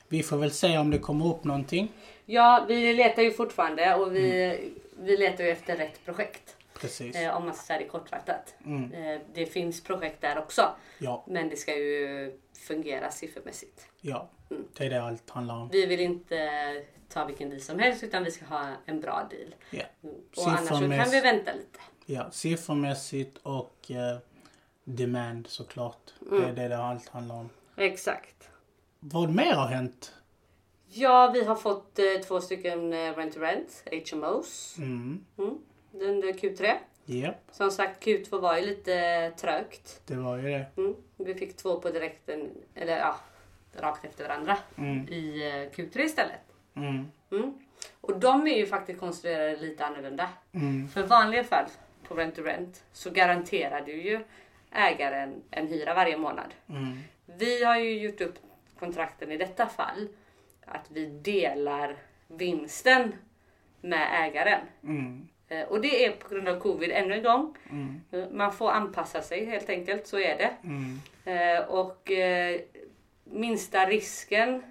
vi 0.09 0.23
får 0.23 0.37
väl 0.37 0.51
se 0.51 0.79
om 0.79 0.91
det 0.91 0.99
kommer 0.99 1.27
upp 1.27 1.45
någonting. 1.45 1.93
Ja, 2.27 2.65
vi 2.69 2.95
letar 2.95 3.23
ju 3.23 3.33
fortfarande 3.33 3.95
och 3.95 4.15
vi, 4.15 4.59
vi 4.99 5.17
letar 5.17 5.45
ju 5.45 5.51
efter 5.51 5.77
rätt 5.77 6.05
projekt. 6.05 6.57
Precis. 6.81 7.17
Eh, 7.17 7.37
om 7.37 7.45
man 7.45 7.55
ska 7.55 7.63
säga 7.63 7.79
det 7.79 7.85
kortfattat. 7.87 8.55
Mm. 8.67 8.93
Eh, 8.93 9.21
det 9.35 9.47
finns 9.47 9.83
projekt 9.85 10.21
där 10.21 10.39
också. 10.39 10.71
Ja, 10.99 11.25
Men 11.27 11.49
det 11.49 11.57
ska 11.57 11.77
ju 11.77 12.39
fungera 12.67 13.11
siffermässigt. 13.11 13.87
ja. 14.01 14.29
Mm. 14.51 14.65
Det 14.77 14.87
är 14.87 14.91
det 14.91 15.03
allt 15.03 15.31
handlar 15.31 15.55
om. 15.55 15.69
Vi 15.69 15.87
vill 15.87 16.01
inte 16.01 16.49
ta 17.09 17.25
vilken 17.25 17.49
deal 17.51 17.61
som 17.61 17.79
helst 17.79 18.03
utan 18.05 18.25
vi 18.25 18.31
ska 18.31 18.45
ha 18.45 18.67
en 18.87 19.01
bra 19.01 19.29
deal. 19.31 19.55
Mm. 19.73 20.15
Och 20.37 20.49
annars 20.49 20.69
kan 20.69 21.11
vi 21.11 21.21
vänta 21.21 21.53
lite. 21.53 21.79
Ja, 22.07 22.31
siffermässigt 22.31 23.39
och 23.43 23.91
eh, 23.91 24.19
demand 24.85 25.47
såklart. 25.47 26.15
Det 26.21 26.37
Mm. 26.37 26.45
är 26.51 26.53
det 26.53 26.69
det 26.69 26.79
allt 26.79 27.09
handlar 27.09 27.35
om. 27.35 27.49
Exakt. 27.77 28.49
Vad 29.01 29.35
mer 29.35 29.53
har 29.55 29.67
hänt? 29.67 30.15
Ja, 30.89 31.31
vi 31.35 31.45
har 31.45 31.57
fått 31.57 31.99
eh, 31.99 32.05
två 32.27 32.41
stycken 32.41 32.93
eh, 32.93 33.17
rent 33.17 33.35
to 33.35 33.41
rent, 33.41 33.85
HMOs, 34.13 34.75
Mm. 34.79 35.25
mm. 35.39 35.59
under 35.93 36.33
Q3. 36.33 36.75
Japp, 37.05 37.37
Som 37.53 37.71
sagt, 37.71 38.05
Q2 38.07 38.41
var 38.41 38.57
ju 38.59 38.67
lite 38.67 39.31
trögt. 39.37 40.01
det 40.07 40.15
var 40.17 40.37
ju 40.37 40.43
det. 40.51 40.67
Mm. 40.77 40.95
Vi 41.17 41.35
fick 41.35 41.57
två 41.57 41.81
på 41.81 41.91
direkten, 41.91 42.51
eller 42.75 42.99
ja, 42.99 43.17
rakt 43.77 44.05
efter 44.05 44.29
varandra 44.29 44.57
Mm. 44.79 45.09
i 45.09 45.49
eh, 45.49 45.77
Q3 45.77 46.01
istället. 46.01 46.41
Mm. 46.77 47.07
Mm. 47.33 47.55
Och 48.01 48.19
de 48.21 48.47
är 48.47 48.57
ju 48.57 48.67
faktiskt 48.67 49.01
konstruerade 49.01 49.57
lite 49.57 49.85
annorlunda. 49.87 50.29
Mm. 50.53 50.89
För 50.89 51.03
vanliga 51.03 51.45
fall 51.45 51.65
på 52.09 52.15
rent 52.15 52.35
to 52.37 52.43
rent 52.43 52.85
så 52.93 53.11
garanterar 53.11 53.81
du 53.81 53.93
ju 54.03 54.21
ägaren 54.73 55.43
en 55.51 55.67
hyra 55.69 55.95
varje 55.95 56.17
månad. 56.17 56.55
Mm. 56.69 56.99
Vi 57.27 57.65
har 57.65 57.77
ju 57.77 57.99
gjort 58.01 58.21
upp 58.21 58.35
kontrakten 58.79 59.33
i 59.33 59.37
detta 59.37 59.67
fall 59.67 60.09
att 60.67 60.87
vi 60.91 61.07
delar 61.07 61.97
vinsten 62.29 63.13
med 63.81 64.09
ägaren. 64.25 64.61
Mm. 64.85 65.29
Eh, 65.49 65.63
Och 65.69 65.81
det 65.81 66.05
är 66.05 66.11
på 66.13 66.29
grund 66.29 66.49
av 66.49 66.61
covid 66.61 66.91
ännu 66.93 67.15
en 67.15 67.23
gång. 67.23 67.57
Mm. 67.71 68.01
Eh, 68.13 68.29
Man 68.31 68.53
får 68.53 68.71
anpassa 68.71 69.23
sig 69.23 69.45
helt 69.47 69.69
enkelt, 69.71 70.07
så 70.07 70.19
är 70.19 70.37
det. 70.39 70.51
Mm. 70.65 70.99
Och 71.69 72.11
minsta 73.33 73.87
risken 73.87 74.63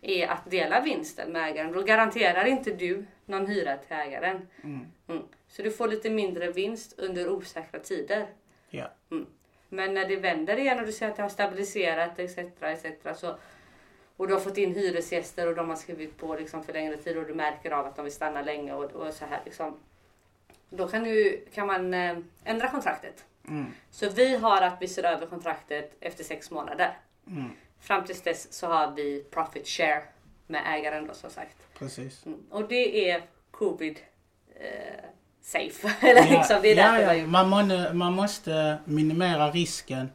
är 0.00 0.28
att 0.28 0.50
dela 0.50 0.80
vinsten 0.80 1.32
med 1.32 1.50
ägaren. 1.50 1.72
Då 1.72 1.82
garanterar 1.82 2.44
inte 2.44 2.70
du 2.70 3.04
någon 3.24 3.46
hyra 3.46 3.76
till 3.76 3.96
ägaren. 3.96 4.48
Mm. 4.64 4.86
Mm. 5.08 5.22
Så 5.48 5.62
du 5.62 5.70
får 5.70 5.88
lite 5.88 6.10
mindre 6.10 6.52
vinst 6.52 6.98
under 6.98 7.28
osäkra 7.28 7.80
tider. 7.80 8.26
Ja. 8.70 8.90
Mm. 9.10 9.26
Men 9.68 9.94
när 9.94 10.08
det 10.08 10.16
vänder 10.16 10.56
igen 10.56 10.80
och 10.80 10.86
du 10.86 10.92
ser 10.92 11.08
att 11.08 11.16
det 11.16 11.22
har 11.22 11.28
stabiliserat 11.28 12.18
etc. 12.18 12.38
etc. 12.60 13.20
Så, 13.20 13.34
och 14.16 14.28
du 14.28 14.34
har 14.34 14.40
fått 14.40 14.58
in 14.58 14.74
hyresgäster 14.74 15.48
och 15.48 15.54
de 15.54 15.68
har 15.68 15.76
skrivit 15.76 16.18
på 16.18 16.34
liksom 16.36 16.64
för 16.64 16.72
längre 16.72 16.96
tid 16.96 17.16
och 17.16 17.26
du 17.26 17.34
märker 17.34 17.70
av 17.70 17.86
att 17.86 17.96
de 17.96 18.04
vill 18.04 18.14
stanna 18.14 18.42
länge 18.42 18.72
och, 18.72 18.84
och 18.84 19.14
så 19.14 19.24
här 19.24 19.40
liksom. 19.44 19.78
Då 20.70 20.88
kan, 20.88 21.04
du, 21.04 21.44
kan 21.54 21.66
man 21.66 21.94
eh, 21.94 22.18
ändra 22.44 22.70
kontraktet. 22.70 23.24
Mm. 23.48 23.66
Så 23.90 24.08
vi 24.08 24.36
har 24.36 24.62
att 24.62 24.76
vi 24.80 24.88
ser 24.88 25.04
över 25.04 25.26
kontraktet 25.26 25.96
efter 26.00 26.24
sex 26.24 26.50
månader. 26.50 26.96
Mm. 27.82 27.86
Fram 27.86 28.04
tills 28.04 28.22
dess 28.22 28.52
så 28.52 28.66
har 28.66 28.90
vi 28.96 29.24
profit 29.30 29.68
share 29.68 30.02
med 30.46 30.62
ägaren 30.66 31.06
då 31.06 31.14
som 31.14 31.30
sagt. 31.30 31.56
Precis. 31.78 32.26
Mm. 32.26 32.38
Och 32.50 32.68
det 32.68 33.10
är 33.10 33.22
covid 33.50 33.98
eh, 34.56 35.04
safe. 35.42 35.94
Eller 36.06 36.30
liksom, 36.30 36.58
det 36.62 36.72
är 36.72 36.76
ja, 36.76 37.14
ja. 37.14 37.26
Man, 37.26 37.48
må, 37.48 37.92
man 37.92 38.12
måste 38.12 38.78
minimera 38.84 39.50
risken. 39.50 40.08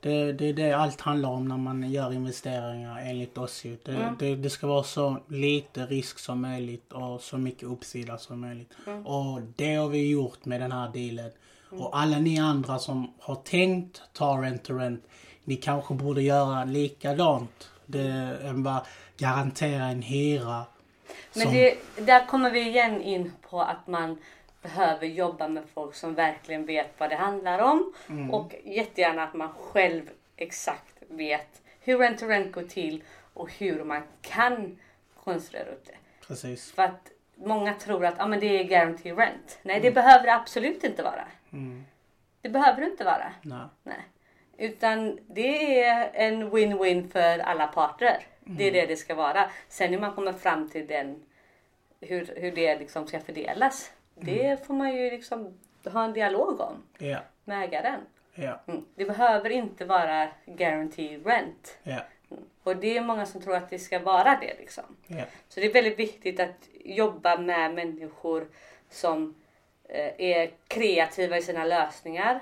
Det, 0.00 0.32
det 0.32 0.48
är 0.48 0.52
det 0.52 0.72
allt 0.72 1.00
handlar 1.00 1.28
om 1.28 1.48
när 1.48 1.56
man 1.56 1.90
gör 1.90 2.12
investeringar 2.12 2.98
enligt 3.00 3.38
oss. 3.38 3.64
ju. 3.64 3.76
Det, 3.84 3.92
Mm. 3.92 4.16
det, 4.18 4.36
det 4.36 4.50
ska 4.50 4.66
vara 4.66 4.82
så 4.82 5.18
lite 5.28 5.86
risk 5.86 6.18
som 6.18 6.40
möjligt 6.42 6.92
och 6.92 7.20
så 7.20 7.38
mycket 7.38 7.62
uppsida 7.62 8.18
som 8.18 8.40
möjligt. 8.40 8.72
Mm. 8.86 9.06
Och 9.06 9.40
det 9.56 9.74
har 9.74 9.88
vi 9.88 10.10
gjort 10.10 10.44
med 10.44 10.60
den 10.60 10.72
här 10.72 10.88
dealen. 10.92 11.30
Och 11.70 11.98
alla 11.98 12.18
ni 12.18 12.38
andra 12.38 12.78
som 12.78 13.14
har 13.20 13.34
tänkt 13.34 14.02
ta 14.12 14.42
rent 14.42 14.64
to 14.64 14.74
rent, 14.78 15.04
ni 15.46 15.56
kanske 15.56 15.94
borde 15.94 16.22
göra 16.22 16.64
likadant. 16.64 17.70
Det, 17.86 18.38
än 18.44 18.62
bara 18.62 18.86
garantera 19.16 19.84
en 19.84 20.02
hyra. 20.02 20.64
Men 21.34 21.52
det, 21.52 21.78
där 21.98 22.26
kommer 22.26 22.50
vi 22.50 22.60
igen 22.60 23.02
in 23.02 23.32
på 23.50 23.60
att 23.60 23.86
man 23.86 24.18
behöver 24.62 25.06
jobba 25.06 25.48
med 25.48 25.62
folk 25.74 25.94
som 25.94 26.14
verkligen 26.14 26.66
vet 26.66 26.90
vad 26.98 27.10
det 27.10 27.16
handlar 27.16 27.58
om. 27.58 27.92
Mm. 28.08 28.30
Och 28.30 28.54
jättegärna 28.64 29.24
att 29.24 29.34
man 29.34 29.48
själv 29.48 30.10
exakt 30.36 31.02
vet 31.08 31.62
hur 31.80 31.98
rent 31.98 32.18
to 32.18 32.26
rent 32.26 32.52
går 32.52 32.62
till 32.62 33.02
och 33.34 33.52
hur 33.52 33.84
man 33.84 34.02
kan 34.20 34.78
konstruera 35.24 35.70
upp 35.70 35.86
det. 35.86 36.26
Precis. 36.26 36.72
För 36.72 36.82
att 36.82 37.10
många 37.34 37.74
tror 37.74 38.04
att 38.04 38.20
ah, 38.20 38.26
men 38.26 38.40
det 38.40 38.46
är 38.46 38.64
guarantee 38.64 39.12
rent. 39.12 39.58
Nej, 39.62 39.80
det 39.80 39.90
behöver 39.90 40.26
det 40.26 40.34
absolut 40.34 40.84
inte 40.84 41.02
vara. 41.02 41.24
Mm. 41.52 41.84
Det 42.40 42.48
behöver 42.48 42.80
det 42.80 42.86
inte 42.86 43.04
vara. 43.04 43.32
Nej. 43.42 43.66
Nej. 43.82 44.06
Utan 44.58 45.18
det 45.26 45.82
är 45.84 46.10
en 46.14 46.50
win-win 46.50 47.08
för 47.08 47.38
alla 47.38 47.66
parter. 47.66 48.26
Det 48.44 48.64
är 48.68 48.72
det 48.72 48.86
det 48.86 48.96
ska 48.96 49.14
vara. 49.14 49.50
Sen 49.68 49.90
hur 49.90 49.98
man 49.98 50.14
kommer 50.14 50.32
fram 50.32 50.70
till 50.70 50.86
den, 50.86 51.22
hur, 52.00 52.34
hur 52.36 52.52
det 52.52 52.78
liksom 52.78 53.06
ska 53.06 53.20
fördelas. 53.20 53.90
Det 54.14 54.66
får 54.66 54.74
man 54.74 54.94
ju 54.94 55.10
liksom 55.10 55.58
ha 55.84 56.04
en 56.04 56.12
dialog 56.12 56.60
om 56.60 56.82
Ja. 56.98 57.18
med 57.44 57.64
ägaren. 57.64 58.00
Ja. 58.34 58.60
Mm. 58.66 58.84
Det 58.94 59.04
behöver 59.04 59.50
inte 59.50 59.84
vara 59.84 60.28
guarantee 60.46 61.18
rent. 61.24 61.78
Ja. 61.82 62.00
Mm. 62.30 62.42
Och 62.62 62.76
det 62.76 62.96
är 62.96 63.00
många 63.00 63.26
som 63.26 63.40
tror 63.42 63.56
att 63.56 63.70
det 63.70 63.78
ska 63.78 63.98
vara 63.98 64.38
det 64.40 64.54
liksom. 64.58 64.84
Så 65.48 65.60
det 65.60 65.66
är 65.66 65.72
väldigt 65.72 65.98
viktigt 65.98 66.40
att 66.40 66.68
jobba 66.84 67.36
med 67.38 67.74
människor 67.74 68.46
som 68.90 69.34
eh, 69.88 70.12
är 70.20 70.50
kreativa 70.68 71.36
i 71.38 71.42
sina 71.42 71.64
lösningar. 71.64 72.40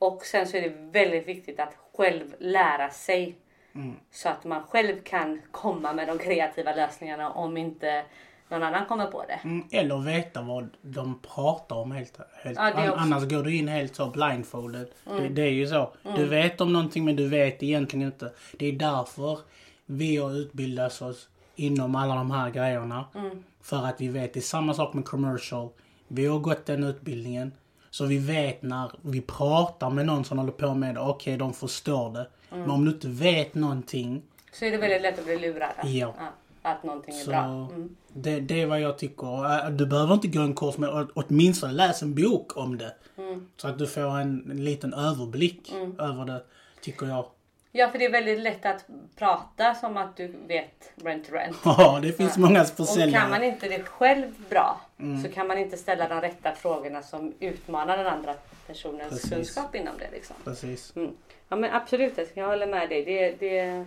Mm. 0.00 0.12
Och 0.14 0.24
sen 0.24 0.46
så 0.46 0.56
är 0.56 0.62
det 0.62 1.00
väldigt 1.00 1.28
viktigt 1.28 1.60
att 1.60 1.74
själv 1.96 2.34
lära 2.38 2.90
sig 2.90 3.38
Mm. 3.72 3.96
så 4.10 4.28
att 4.28 4.44
man 4.44 4.62
själv 4.62 5.02
kan 5.02 5.40
komma 5.50 5.92
med 5.92 6.08
de 6.08 6.18
kreativa 6.18 6.74
lösningarna 6.74 7.30
om 7.30 7.56
inte 7.56 8.04
någon 8.48 8.62
annan 8.62 8.86
kommer 8.86 9.06
på 9.06 9.24
det. 9.28 9.40
Mm, 9.44 9.64
eller 9.70 9.98
veta 9.98 10.42
vad 10.42 10.68
de 10.82 11.18
pratar 11.34 11.76
om 11.76 11.92
helt. 11.92 12.18
helt. 12.42 12.58
Ja, 12.58 12.68
också. 12.70 12.82
Mm. 12.82 12.98
Annars 12.98 13.28
går 13.28 13.42
du 13.42 13.56
in 13.56 13.68
helt 13.68 13.94
så 13.94 14.10
blindfolded. 14.10 14.86
Det, 15.04 15.28
det 15.28 15.42
är 15.42 15.50
ju 15.50 15.66
så. 15.66 15.92
Du 16.16 16.26
vet 16.26 16.60
om 16.60 16.72
någonting 16.72 17.04
men 17.04 17.16
du 17.16 17.28
vet 17.28 17.62
egentligen 17.62 18.06
inte. 18.06 18.32
Det 18.58 18.66
är 18.66 18.72
därför 18.72 19.38
vi 19.86 20.16
har 20.16 20.32
utbildat 20.36 21.02
oss 21.02 21.28
inom 21.56 21.94
alla 21.94 22.14
de 22.14 22.30
här 22.30 22.50
grejerna. 22.50 23.04
Mm. 23.14 23.44
För 23.62 23.86
att 23.86 24.00
vi 24.00 24.08
vet, 24.08 24.34
det 24.34 24.40
är 24.40 24.42
samma 24.42 24.74
sak 24.74 24.94
med 24.94 25.04
commercial. 25.04 25.68
Vi 26.08 26.26
har 26.26 26.38
gått 26.38 26.66
den 26.66 26.84
utbildningen. 26.84 27.52
Så 27.90 28.06
vi 28.06 28.18
vet 28.18 28.62
när 28.62 28.90
vi 29.02 29.20
pratar 29.20 29.90
med 29.90 30.06
någon 30.06 30.24
som 30.24 30.38
håller 30.38 30.52
på 30.52 30.74
med 30.74 30.94
det, 30.94 31.00
okej 31.00 31.36
de 31.36 31.54
förstår 31.54 32.12
det. 32.12 32.26
Mm. 32.50 32.62
Men 32.62 32.70
om 32.70 32.84
du 32.84 32.90
inte 32.90 33.08
vet 33.08 33.54
någonting 33.54 34.22
Så 34.52 34.64
är 34.64 34.70
det 34.70 34.78
väldigt 34.78 35.02
lätt 35.02 35.18
att 35.18 35.24
bli 35.24 35.38
lurad. 35.38 35.70
Ja. 35.84 36.14
att 36.62 36.84
någonting 36.84 37.14
är 37.14 37.18
Så 37.18 37.30
bra. 37.30 37.68
Mm. 37.74 37.96
det, 38.08 38.40
det 38.40 38.62
är 38.62 38.66
vad 38.66 38.80
jag 38.80 38.98
tycker. 38.98 39.70
Du 39.70 39.86
behöver 39.86 40.14
inte 40.14 40.28
gå 40.28 40.40
en 40.40 40.54
kurs 40.54 40.78
men 40.78 41.08
åtminstone 41.14 41.72
läs 41.72 42.02
en 42.02 42.14
bok 42.14 42.56
om 42.56 42.78
det. 42.78 42.94
Mm. 43.18 43.46
Så 43.56 43.68
att 43.68 43.78
du 43.78 43.86
får 43.86 44.18
en, 44.18 44.50
en 44.50 44.64
liten 44.64 44.94
överblick 44.94 45.72
över 45.98 46.24
det, 46.24 46.42
tycker 46.80 47.06
jag. 47.06 47.24
Ja, 47.72 47.88
för 47.90 47.98
det 47.98 48.04
är 48.04 48.10
väldigt 48.10 48.40
lätt 48.40 48.66
att 48.66 48.84
prata 49.16 49.74
som 49.74 49.96
att 49.96 50.16
du 50.16 50.26
vet 50.46 50.92
rent 51.04 51.26
to 51.28 51.32
rent. 51.34 51.56
Ja, 51.64 51.98
det 52.02 52.12
finns 52.12 52.36
många 52.38 52.60
Och 52.62 52.66
kan 52.66 52.74
man 52.78 52.86
försäljare. 52.86 53.46
inte 53.46 53.68
det 53.68 53.82
själv 53.82 54.26
bra 54.48 54.80
Mm. 54.98 55.22
så 55.22 55.28
kan 55.28 55.46
man 55.46 55.58
inte 55.58 55.76
ställa 55.76 56.08
de 56.08 56.20
rätta 56.20 56.54
frågorna 56.54 57.02
som 57.02 57.34
utmanar 57.40 57.96
den 57.96 58.06
andra 58.06 58.34
personens 58.66 59.08
Precis. 59.10 59.30
kunskap 59.30 59.74
inom 59.74 59.94
det. 59.98 60.10
Liksom. 60.12 60.36
Precis. 60.44 60.96
Mm. 60.96 61.10
Ja 61.48 61.56
men 61.56 61.70
absolut, 61.72 62.18
jag 62.34 62.46
håller 62.48 62.66
med 62.66 62.88
dig. 62.88 63.04
Det, 63.04 63.30
det, 63.40 63.84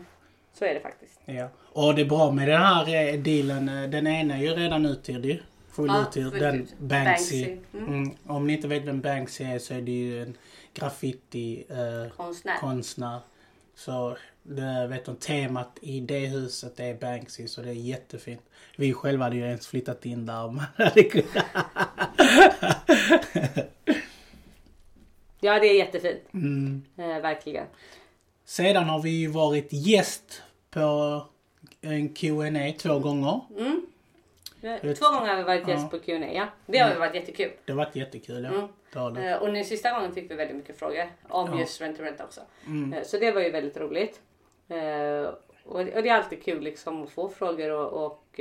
så 0.53 0.65
är 0.65 0.73
det 0.73 0.79
faktiskt. 0.79 1.19
Ja. 1.25 1.47
Och 1.73 1.95
det 1.95 2.01
är 2.01 2.05
bra 2.05 2.31
med 2.31 2.47
den 2.47 2.61
här 2.61 3.13
eh, 3.13 3.19
dealen. 3.19 3.69
eh, 3.69 3.89
Den 3.89 4.07
ena 4.07 4.33
är 4.37 4.41
ju 4.41 4.49
redan 4.49 4.85
uthyrd 4.85 5.25
ju. 5.25 5.39
Full 5.71 5.87
Ja, 5.87 6.01
ut 6.01 6.17
ur 6.17 6.29
fullt 6.29 6.41
den. 6.41 6.67
Banksy. 6.77 7.45
Banksy, 7.45 7.57
mm. 7.73 7.87
Mm. 7.93 8.11
Om 8.27 8.47
ni 8.47 8.53
inte 8.53 8.67
vet 8.67 8.83
vem 8.83 9.01
Banksy 9.01 9.43
är 9.43 9.59
så 9.59 9.73
är 9.73 9.81
det 9.81 9.91
ju 9.91 10.21
en 10.23 10.37
graffiti 10.73 11.65
eh, 11.69 12.11
Konstnär. 12.17 12.57
konstnär. 12.57 13.19
Så 13.85 14.17
det, 14.43 14.87
vet 14.87 15.05
du, 15.05 15.15
temat 15.15 15.79
i 15.81 15.99
det 15.99 16.19
huset 16.19 16.79
är 16.79 16.93
Banksy 16.93 17.47
så 17.47 17.61
det 17.61 17.69
är 17.69 17.73
jättefint. 17.73 18.41
Vi 18.77 18.93
själva 18.93 19.23
hade 19.23 19.35
ju 19.35 19.41
ens 19.41 19.67
flyttat 19.67 20.05
in 20.05 20.25
där 20.25 20.45
om 20.45 20.55
man 20.55 20.65
hade 20.77 21.03
kunnat. 21.03 21.45
Ja, 25.39 25.59
det 25.59 25.67
är 25.67 25.77
jättefint. 25.77 26.21
Mm. 26.33 26.83
Eh, 26.97 27.21
verkligen. 27.21 27.67
Sedan 28.45 28.83
har 28.83 29.01
vi 29.01 29.09
ju 29.09 29.27
varit 29.27 29.67
gäst 29.71 30.41
på 30.69 31.21
en 31.81 32.09
Q&A 32.09 32.73
två 32.79 32.99
gånger. 32.99 33.41
Mm. 33.57 33.85
Två 34.99 35.05
gånger 35.11 35.27
har 35.29 35.35
vi 35.37 35.43
varit 35.43 35.67
gäst 35.67 35.91
på 35.91 35.99
Q&A 35.99 36.31
ja. 36.33 36.47
Det 36.65 36.77
har 36.77 36.89
ju 36.93 36.99
varit 36.99 37.15
jättekul. 37.15 37.51
Det 37.65 37.71
har 37.71 37.77
varit 37.77 37.95
jättekul 37.95 38.43
ja. 38.43 38.51
Mm. 39.07 39.17
Eh, 39.17 39.37
Och 39.37 39.53
nu 39.53 39.63
sista 39.63 39.91
gången 39.91 40.11
fick 40.13 40.31
vi 40.31 40.35
väldigt 40.35 40.57
mycket 40.57 40.79
frågor 40.79 41.05
om 41.29 41.49
Ja. 41.53 41.59
just 41.59 41.81
rent 41.81 41.97
to 41.97 42.03
rent 42.03 42.21
också. 42.21 42.41
Mm. 42.67 42.93
Eh, 42.93 43.03
Så 43.03 43.17
det 43.17 43.31
var 43.31 43.41
ju 43.41 43.51
väldigt 43.51 43.77
roligt. 43.77 44.21
Eh, 44.67 45.29
Och 45.65 45.85
det 45.85 46.09
är 46.09 46.13
alltid 46.13 46.43
kul 46.43 46.63
liksom 46.63 47.03
att 47.03 47.09
få 47.09 47.29
frågor 47.29 47.69
och, 47.71 48.05
och 48.05 48.39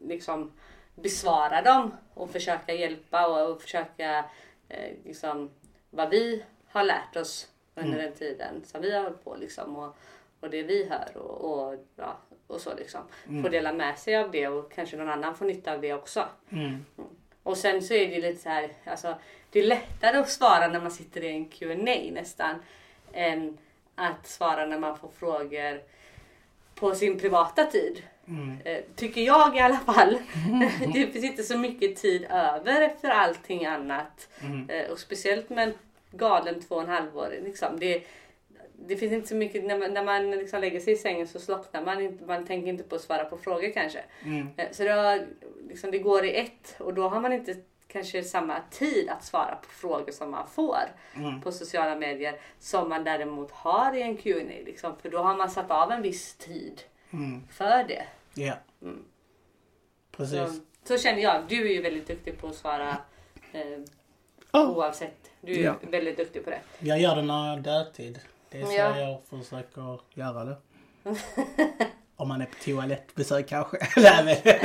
liksom 0.00 0.52
besvara 0.94 1.62
dem 1.62 1.94
och 2.14 2.30
försöka 2.30 2.72
hjälpa 2.74 3.26
och, 3.26 3.50
och 3.50 3.62
försöka 3.62 4.24
liksom 5.04 5.50
vad 5.90 6.10
vi 6.10 6.44
har 6.68 6.84
lärt 6.84 7.16
oss 7.16 7.48
under 7.74 7.90
Mm. 7.92 8.04
den 8.04 8.12
tiden 8.14 8.64
som 8.64 8.80
vi 8.82 8.94
har 8.94 9.02
hållit 9.02 9.24
på 9.24 9.36
liksom 9.36 9.76
och, 9.76 9.96
och 10.40 10.50
det 10.50 10.62
vi 10.62 10.88
hör 10.88 11.16
och, 11.16 11.40
och, 11.68 11.74
ja, 11.96 12.16
och 12.52 12.60
så 12.60 12.74
liksom. 12.74 13.00
Få 13.42 13.48
dela 13.48 13.72
med 13.72 13.98
sig 13.98 14.16
av 14.16 14.30
det 14.30 14.48
och 14.48 14.72
kanske 14.72 14.96
någon 14.96 15.08
annan 15.08 15.34
får 15.34 15.44
nytta 15.44 15.72
av 15.72 15.80
det 15.80 15.92
också. 15.92 16.28
Mm. 16.50 16.84
Och 17.42 17.56
sen 17.56 17.82
så 17.82 17.94
är 17.94 18.08
det 18.08 18.20
lite 18.20 18.42
så 18.42 18.48
här, 18.48 18.72
alltså 18.84 19.14
det 19.50 19.58
är 19.58 19.66
lättare 19.66 20.16
att 20.16 20.30
svara 20.30 20.68
när 20.68 20.80
man 20.80 20.90
sitter 20.90 21.24
i 21.24 21.28
en 21.28 21.44
Q&A 21.44 22.10
nästan 22.12 22.54
än 23.12 23.58
att 23.94 24.26
svara 24.26 24.66
när 24.66 24.78
man 24.78 24.98
får 24.98 25.08
frågor 25.08 25.82
på 26.74 26.94
sin 26.94 27.18
privata 27.18 27.64
tid. 27.64 28.02
Mm. 28.28 28.58
Eh, 28.64 28.78
tycker 28.96 29.20
jag 29.20 29.56
i 29.56 29.60
alla 29.60 29.78
fall. 29.78 30.18
det 30.94 31.06
finns 31.06 31.24
inte 31.24 31.42
så 31.42 31.58
mycket 31.58 31.96
tid 31.96 32.26
över 32.30 32.80
efter 32.80 33.10
allting 33.10 33.66
annat. 33.66 34.28
Mm. 34.40 34.70
Eh, 34.70 34.90
och 34.90 34.98
speciellt 34.98 35.50
med 35.50 35.68
en 35.68 35.74
galen 36.10 36.60
två 36.60 36.74
och 36.74 36.82
en 36.82 36.88
halv 36.88 37.18
år. 37.18 37.34
Liksom. 37.44 37.80
Det, 37.80 38.02
det 38.88 38.96
finns 38.96 39.12
inte 39.12 39.28
så 39.28 39.34
mycket, 39.34 39.64
när 39.64 39.78
man, 39.78 39.94
när 39.94 40.04
man 40.04 40.30
liksom 40.30 40.60
lägger 40.60 40.80
sig 40.80 40.92
i 40.92 40.96
sängen 40.96 41.28
så 41.28 41.40
slocknar 41.40 41.82
man 41.84 42.00
inte, 42.00 42.24
man 42.24 42.46
tänker 42.46 42.68
inte 42.68 42.82
på 42.84 42.94
att 42.94 43.00
svara 43.02 43.24
på 43.24 43.36
frågor 43.38 43.72
kanske. 43.72 44.04
Mm. 44.24 44.48
Eh, 44.56 44.66
Så 44.72 44.82
det, 44.84 44.90
har, 44.90 45.26
liksom, 45.68 45.90
det 45.90 45.98
går 45.98 46.24
i 46.24 46.36
ett 46.36 46.74
och 46.78 46.94
då 46.94 47.08
har 47.08 47.20
man 47.20 47.32
inte 47.32 47.56
kanske 47.86 48.22
samma 48.22 48.60
tid 48.70 49.08
att 49.10 49.24
svara 49.24 49.54
på 49.54 49.68
frågor 49.68 50.12
som 50.12 50.30
man 50.30 50.46
får 50.48 50.78
Mm. 51.16 51.40
på 51.40 51.52
sociala 51.52 51.96
medier 51.96 52.40
som 52.58 52.88
man 52.88 53.04
däremot 53.04 53.50
har 53.50 53.94
i 53.96 54.02
en 54.02 54.16
Q&A 54.16 54.62
liksom, 54.66 54.96
För 55.02 55.10
då 55.10 55.18
har 55.18 55.36
man 55.36 55.50
satt 55.50 55.70
av 55.70 55.90
en 55.92 56.02
viss 56.02 56.34
tid 56.34 56.82
Mm. 57.12 57.46
för 57.50 57.84
det. 57.84 58.02
Ja. 58.34 58.54
Mm. 58.82 59.04
Precis. 60.16 60.38
Så, 60.38 60.60
så 60.84 60.98
känner 60.98 61.22
jag. 61.22 61.42
Du 61.48 61.68
är 61.68 61.72
ju 61.74 61.82
väldigt 61.82 62.06
duktig 62.06 62.38
på 62.38 62.46
att 62.46 62.54
svara 62.54 62.96
eh, 63.52 63.78
Oh, 64.52 64.70
oavsett. 64.70 65.30
Du 65.40 65.52
är 65.52 65.64
Ja. 65.64 65.74
väldigt 65.90 66.16
duktig 66.16 66.44
på 66.44 66.50
det. 66.50 66.60
jag 66.78 67.00
gör 67.00 67.16
det 67.16 67.22
när 67.22 67.46
jag 67.48 67.56
har 67.56 67.60
dödtid. 67.62 68.20
Det 68.52 68.66
så 68.66 68.72
Ja. 68.72 68.98
jag 69.00 69.40
försöker 69.40 69.98
göra 70.14 70.44
det. 70.44 70.56
Om 72.16 72.28
man 72.28 72.40
är 72.40 72.46
på 72.46 72.54
toalettbesök 72.64 73.48
kanske. 73.48 73.76
Nej, 73.96 74.24
men- 74.24 74.60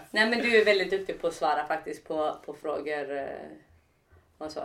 Nej 0.10 0.30
men 0.30 0.38
du 0.38 0.60
är 0.60 0.64
väldigt 0.64 0.90
duktig 0.90 1.20
på 1.20 1.26
att 1.26 1.34
svara 1.34 1.66
faktiskt 1.66 2.04
på, 2.08 2.36
på 2.46 2.54
frågor 2.54 3.16
eh, 3.16 3.24
och 4.38 4.50
så. 4.52 4.60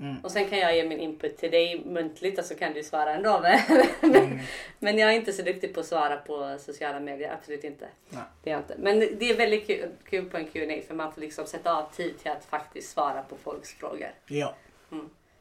Mm. 0.00 0.16
Och 0.24 0.30
sen 0.30 0.48
kan 0.48 0.58
jag 0.58 0.76
ge 0.76 0.84
min 0.88 0.98
input 1.00 1.36
till 1.38 1.50
dig 1.50 1.84
muntligt 1.84 2.38
och 2.38 2.44
så 2.44 2.54
kan 2.54 2.72
du 2.72 2.82
svara 2.82 3.14
ändå. 3.14 3.40
Men, 3.40 4.16
Mm. 4.16 4.38
men 4.78 4.98
jag 4.98 5.10
är 5.10 5.14
inte 5.16 5.32
så 5.32 5.42
duktig 5.42 5.74
på 5.74 5.80
att 5.80 5.86
svara 5.86 6.16
på 6.16 6.56
sociala 6.60 7.00
medier, 7.00 7.32
absolut 7.34 7.64
inte. 7.64 7.88
Nej. 8.08 8.22
Det 8.42 8.50
är 8.50 8.56
inte. 8.58 8.74
Men 8.78 8.98
det 8.98 9.30
är 9.30 9.36
väldigt 9.36 9.66
kul, 9.66 9.88
kul 10.04 10.30
på 10.30 10.36
en 10.36 10.46
Q&A 10.46 10.82
för 10.86 10.94
man 10.94 11.12
får 11.12 11.20
liksom 11.20 11.46
sätta 11.46 11.76
av 11.76 11.92
tid 11.92 12.18
till 12.18 12.30
att 12.30 12.44
faktiskt 12.44 12.90
svara 12.90 13.22
på 13.22 13.36
folks 13.36 13.74
frågor. 13.74 14.10
ja. 14.26 14.54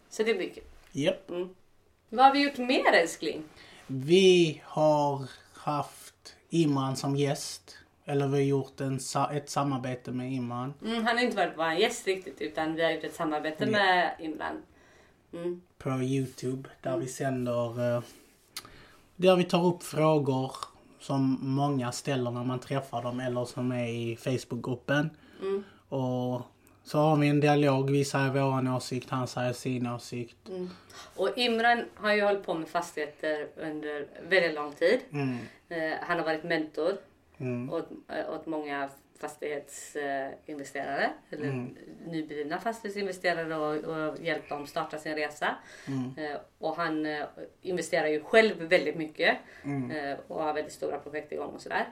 Så 0.10 0.24
det 0.24 0.34
blir 0.34 0.50
kul. 0.54 0.64
Japp. 0.92 1.32
Vad 2.10 2.26
har 2.26 2.34
vi 2.34 2.44
gjort 2.44 2.58
mer 2.58 2.94
älskling? 2.94 3.44
Vi 3.88 4.62
har 4.66 5.30
haft 5.54 6.36
Imran 6.50 6.96
som 6.96 7.16
gäst. 7.16 7.78
Eller 8.06 8.28
vi 8.28 8.38
har 8.38 8.44
gjort 8.44 8.82
en, 8.82 9.00
ett 9.34 9.50
samarbete 9.50 10.12
med 10.12 10.34
Imran. 10.34 10.74
Mm, 10.86 11.06
han 11.06 11.18
har 11.18 11.24
inte 11.24 11.38
varit 11.38 11.54
vår 11.58 11.72
gäst 11.72 12.08
riktigt 12.08 12.42
utan 12.42 12.76
vi 12.76 12.84
har 12.84 12.92
gjort 12.92 13.04
ett 13.04 13.16
samarbete 13.16 13.64
Ja. 13.66 13.72
med 13.72 14.16
Imran. 14.20 14.62
Mm. 15.34 15.62
på 15.78 15.90
Youtube 15.90 16.70
där 16.82 16.98
vi 16.98 17.08
sänder 17.08 17.96
eh, 17.96 18.02
där 19.16 19.36
vi 19.36 19.44
tar 19.44 19.66
upp 19.66 19.84
frågor 19.84 20.52
som 21.00 21.38
många 21.42 21.92
ställer 21.92 22.32
när 22.32 22.44
man 22.44 22.60
träffar 22.60 23.04
dem 23.04 23.20
eller 23.20 23.46
som 23.46 23.72
är 23.72 23.88
i 23.88 24.16
Facebookgruppen. 24.16 25.10
Mm. 25.42 25.64
Och 25.90 26.42
så 26.88 26.98
har 27.00 27.18
vi 27.18 27.28
en 27.28 27.40
dialog. 27.40 27.90
Vi 27.92 28.06
säger 28.06 28.30
våran 28.30 28.68
åsikt, 28.68 29.10
han 29.10 29.28
säger 29.28 29.54
sin 29.54 29.88
åsikt. 29.88 30.38
Och 31.16 31.30
Imran 31.38 31.86
har 31.96 32.14
ju 32.14 32.22
hållit 32.22 32.44
på 32.46 32.54
med 32.54 32.68
fastigheter 32.70 33.48
under 33.56 34.08
väldigt 34.30 34.54
lång 34.56 34.74
tid. 34.74 35.00
Mm. 35.12 35.38
Eh, 35.70 35.98
han 36.02 36.18
har 36.18 36.26
varit 36.26 36.44
mentor 36.44 36.92
Mm. 37.40 37.70
åt, 37.74 37.90
eh, 38.10 38.34
åt 38.34 38.46
många 38.46 38.90
fastighetsinvesterare 39.20 41.10
eller 41.30 41.44
Mm. 41.48 41.76
nyblivna 42.06 42.60
fastighetsinvesterare 42.60 43.56
och, 43.56 43.76
och 43.84 44.18
hjälpt 44.22 44.50
dem 44.50 44.68
starta 44.68 44.98
sin 44.98 45.16
resa. 45.16 45.56
Mm. 45.88 46.12
Eh, 46.18 46.38
och 46.60 46.76
han 46.76 47.06
eh, 47.06 47.24
investerar 47.62 48.08
ju 48.08 48.24
själv 48.24 48.58
väldigt 48.62 48.96
mycket 48.96 49.38
Mm. 49.64 49.92
eh, 49.92 50.18
och 50.28 50.44
har 50.44 50.54
väldigt 50.54 50.74
stora 50.74 51.00
projekt 51.00 51.32
igång 51.32 51.54
och 51.56 51.62
sådär. 51.62 51.86
Eh, 51.86 51.92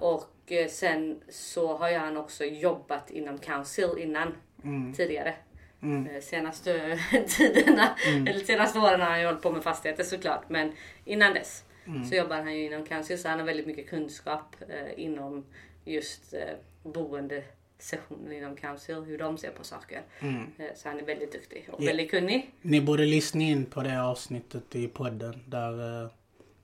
och 0.00 0.52
eh, 0.52 0.68
sen 0.68 1.20
så 1.28 1.76
har 1.76 1.90
ju 1.90 1.96
han 1.96 2.16
också 2.16 2.44
jobbat 2.44 3.10
inom 3.10 3.38
Council 3.38 3.88
innan 3.98 4.34
Mm. 4.64 4.94
tidigare. 4.94 5.34
Mm. 5.82 6.06
Eh, 6.06 6.20
Senaste 6.22 6.98
tiderna, 7.28 7.96
eller 8.06 8.38
senaste 8.44 8.78
åren 8.78 9.00
har 9.00 9.08
han 9.10 9.20
ju 9.20 9.26
hållit 9.26 9.42
på 9.42 9.50
med 9.50 9.62
fastigheter 9.62 10.04
såklart. 10.04 10.44
Men 10.48 10.72
innan 11.04 11.34
dess 11.34 11.64
Mm. 11.86 12.04
så 12.04 12.14
jobbar 12.14 12.36
han 12.36 12.54
ju 12.56 12.64
inom 12.66 12.86
Council 12.86 13.18
så 13.18 13.28
han 13.28 13.38
har 13.38 13.46
väldigt 13.46 13.66
mycket 13.66 13.88
kunskap 13.90 14.56
eh, 14.68 15.04
inom 15.04 15.44
just 15.84 16.34
eh, 16.34 16.40
boendesessionen 16.82 18.32
inom 18.32 18.56
Council, 18.56 18.94
hur 18.94 19.18
de 19.18 19.38
ser 19.38 19.50
på 19.50 19.64
saker. 19.64 20.02
Mm. 20.20 20.42
Eh, 20.58 20.66
så 20.76 20.88
han 20.88 20.98
är 20.98 21.02
väldigt 21.04 21.32
duktig 21.32 21.68
och 21.72 21.82
Ja. 21.82 21.86
väldigt 21.86 22.10
kunnig. 22.10 22.50
Ni 22.62 22.80
borde 22.80 23.04
lyssna 23.04 23.42
in 23.42 23.64
på 23.66 23.82
det 23.82 24.02
avsnittet 24.02 24.76
i 24.76 24.88
podden 24.88 25.40
där, 25.46 26.04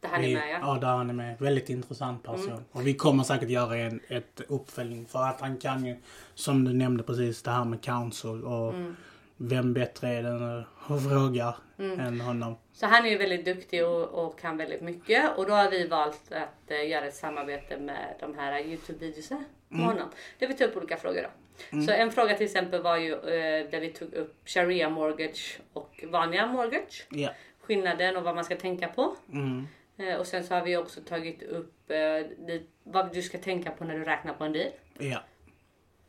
Det 0.00 0.08
han 0.08 0.24
är 0.24 0.28
vi, 0.28 0.34
med 0.34 0.50
ja. 0.50 0.56
Mm. 0.56 0.68
ja, 0.68 0.74
där 0.80 0.88
han 0.88 1.10
är 1.10 1.14
med. 1.14 1.40
Väldigt 1.40 1.68
intressant 1.68 2.22
person. 2.22 2.64
Och 2.72 2.86
vi 2.86 2.94
kommer 2.94 3.24
säkert 3.24 3.48
göra 3.50 3.76
en 3.76 4.00
ett 4.08 4.40
uppföljning 4.48 5.06
för 5.06 5.22
att 5.22 5.40
han 5.40 5.56
kan 5.56 5.86
ju, 5.86 5.96
som 6.34 6.64
du 6.64 6.72
nämnde 6.72 7.02
precis, 7.02 7.42
det 7.42 7.50
här 7.50 7.64
med 7.64 7.82
council 7.82 8.44
och 8.44 8.74
Mm. 8.74 8.96
vem 9.36 9.72
bättre 9.72 10.08
är 10.08 10.22
den 10.22 10.64
att 10.86 11.02
fråga 11.08 11.54
än 11.78 12.20
honom. 12.20 12.56
Så 12.72 12.86
han 12.86 13.06
är 13.06 13.10
ju 13.10 13.18
väldigt 13.18 13.44
duktig 13.44 13.86
och, 13.86 14.04
och 14.26 14.38
kan 14.38 14.56
väldigt 14.56 14.80
mycket. 14.82 15.38
Och 15.38 15.46
då 15.46 15.52
har 15.52 15.70
vi 15.70 15.86
valt 15.86 16.32
att 16.32 16.70
eh, 16.70 16.88
göra 16.88 17.04
ett 17.06 17.14
samarbete 17.14 17.76
med 17.76 18.14
de 18.20 18.34
här 18.34 18.60
Youtube-videorna 18.60 19.44
med 19.68 19.86
honom. 19.86 20.08
Där 20.38 20.46
vi 20.48 20.54
tar 20.54 20.64
upp 20.64 20.76
olika 20.76 20.96
frågor 20.96 21.22
då. 21.22 21.82
Så 21.86 21.92
en 21.92 22.10
fråga 22.12 22.34
till 22.36 22.46
exempel 22.46 22.82
var 22.82 22.96
ju 22.96 23.12
eh, 23.12 23.70
där 23.70 23.80
vi 23.80 23.92
tog 23.92 24.14
upp 24.14 24.34
Sharia 24.44 24.88
mortgage 24.90 25.60
och 25.72 26.04
vanliga 26.08 26.46
mortgage. 26.46 27.06
Ja. 27.10 27.30
Skillnaden 27.60 28.16
och 28.16 28.22
vad 28.22 28.34
man 28.34 28.44
ska 28.44 28.56
tänka 28.56 28.88
på. 28.88 29.16
Mm. 29.32 29.66
Eh, 29.98 30.16
och 30.16 30.26
sen 30.26 30.44
så 30.44 30.54
har 30.54 30.62
vi 30.62 30.76
också 30.76 31.00
tagit 31.00 31.42
upp 31.42 31.90
eh, 31.90 32.60
vad 32.82 33.12
du 33.12 33.22
ska 33.22 33.38
tänka 33.38 33.70
på 33.70 33.84
när 33.84 33.94
du 33.94 34.04
räknar 34.04 34.34
på 34.34 34.44
en 34.44 34.52
bil. 34.52 34.70
Ja. 34.98 35.22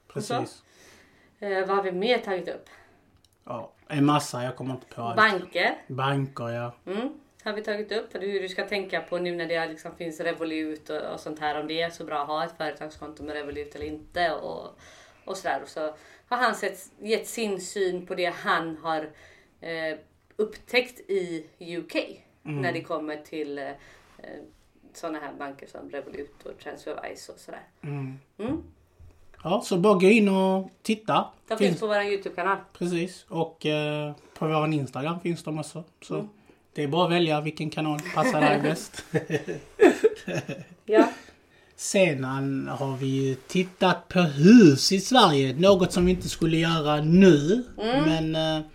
Precis. 0.07 0.63
Eh, 1.39 1.67
vad 1.67 1.69
har 1.69 1.83
vi 1.83 1.91
mer 1.91 2.17
tagit 2.17 2.47
upp? 2.47 2.69
Ja. 3.43 3.71
En 3.87 4.05
massa, 4.05 4.43
jag 4.43 4.55
kommer 4.55 4.73
inte 4.73 4.85
på 4.85 5.01
allt. 5.01 5.17
Banker. 5.17 5.77
Banker, 5.87 6.49
ja. 6.49 6.75
Mm, 6.85 7.19
har 7.43 7.53
vi 7.53 7.61
tagit 7.61 7.91
upp. 7.91 8.15
Hur 8.15 8.41
du 8.41 8.49
ska 8.49 8.67
tänka 8.67 9.01
på 9.01 9.17
nu 9.17 9.35
när 9.35 9.47
det 9.47 9.67
liksom 9.67 9.95
finns 9.95 10.19
Revolut 10.19 10.89
och, 10.89 11.13
och 11.13 11.19
sånt 11.19 11.39
här. 11.39 11.59
Om 11.59 11.67
det 11.67 11.81
är 11.81 11.89
så 11.89 12.03
bra 12.03 12.21
att 12.21 12.27
ha 12.27 12.45
ett 12.45 12.57
företagskonto 12.57 13.23
med 13.23 13.33
Revolut 13.33 13.75
eller 13.75 13.85
inte. 13.85 14.33
Och, 14.33 14.79
och 15.25 15.37
sådär. 15.37 15.61
Och 15.63 15.69
så 15.69 15.95
har 16.27 16.37
han 16.37 16.55
sett, 16.55 16.91
gett 16.99 17.27
sin 17.27 17.61
syn 17.61 18.05
på 18.05 18.15
det 18.15 18.33
han 18.35 18.77
har 18.77 19.09
eh, 19.61 19.97
upptäckt 20.35 20.99
i 20.99 21.45
UK. 21.59 21.95
När 22.43 22.73
det 22.73 22.81
kommer 22.81 23.17
till 23.17 23.57
eh, 23.57 23.65
sådana 24.93 25.19
här 25.19 25.33
banker 25.39 25.67
som 25.67 25.89
Revolut 25.89 26.45
och 26.45 26.59
Transferwise 26.63 27.31
och 27.31 27.39
sådär. 27.39 27.63
Mm. 27.81 28.19
Mm. 28.37 28.63
Ja, 29.43 29.61
så 29.65 29.77
bara 29.77 29.93
gå 29.93 30.07
in 30.07 30.29
och 30.29 30.69
titta. 30.81 31.25
De 31.47 31.57
finns 31.57 31.79
på 31.79 31.87
vår 31.87 32.01
Youtube-kanal. 32.01 32.57
Precis. 32.73 33.25
Och 33.29 33.65
eh, 33.65 34.13
på 34.37 34.47
vår 34.47 34.67
Instagram 34.73 35.19
finns 35.19 35.43
de 35.43 35.59
också. 35.59 35.83
Så 36.01 36.13
Mm. 36.15 36.27
det 36.73 36.83
är 36.83 36.87
bara 36.87 37.05
att 37.05 37.11
välja 37.11 37.41
vilken 37.41 37.69
kanal 37.69 37.99
passar 38.15 38.41
dig 38.41 38.59
bäst. 38.61 39.05
Ja. 40.85 41.09
Sedan 41.75 42.67
har 42.67 42.97
vi 42.97 43.07
ju 43.07 43.35
tittat 43.35 44.07
på 44.07 44.19
hus 44.19 44.91
i 44.91 44.99
Sverige. 44.99 45.53
Något 45.53 45.91
som 45.93 46.05
vi 46.05 46.11
inte 46.11 46.29
skulle 46.29 46.57
göra 46.57 47.01
nu. 47.01 47.63
Mm. 47.81 48.05
Men 48.31 48.57
eh, 48.57 48.65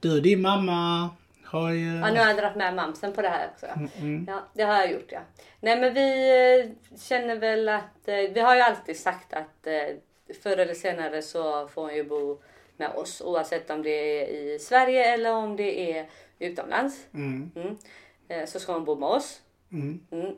du 0.00 0.16
och 0.16 0.22
din 0.22 0.42
mamma 0.42 1.10
har 1.54 1.72
ju... 1.72 1.96
Ja, 1.96 2.10
nu 2.10 2.18
har 2.18 2.26
jag 2.26 2.36
dragit 2.36 2.56
med 2.56 2.74
mamsen 2.74 3.12
på 3.12 3.22
det 3.22 3.28
här 3.28 3.48
också. 3.52 3.66
Mm. 4.00 4.24
Ja, 4.28 4.42
det 4.52 4.62
har 4.62 4.74
jag 4.74 4.92
gjort 4.92 5.12
ja. 5.12 5.20
Nej 5.60 5.80
men 5.80 5.94
vi 5.94 6.30
eh, 6.60 6.96
känner 6.98 7.36
väl 7.36 7.68
att, 7.68 8.08
eh, 8.08 8.16
vi 8.16 8.40
har 8.40 8.54
ju 8.54 8.60
alltid 8.60 8.96
sagt 8.96 9.32
att 9.32 9.66
eh, 9.66 9.96
förr 10.42 10.56
eller 10.56 10.74
senare 10.74 11.22
så 11.22 11.68
får 11.68 11.82
hon 11.82 11.94
ju 11.94 12.04
bo 12.04 12.42
med 12.76 12.90
oss 12.90 13.20
oavsett 13.20 13.70
om 13.70 13.82
det 13.82 13.90
är 13.90 14.26
i 14.26 14.58
Sverige 14.58 15.14
eller 15.14 15.32
om 15.32 15.56
det 15.56 15.98
är 15.98 16.06
utomlands. 16.38 17.06
Mm. 17.14 17.50
Mm. 17.56 18.46
Så 18.46 18.60
ska 18.60 18.72
hon 18.72 18.84
bo 18.84 18.94
med 18.94 19.08
oss. 19.08 19.40
Mm. 19.72 20.00
Mm. 20.10 20.36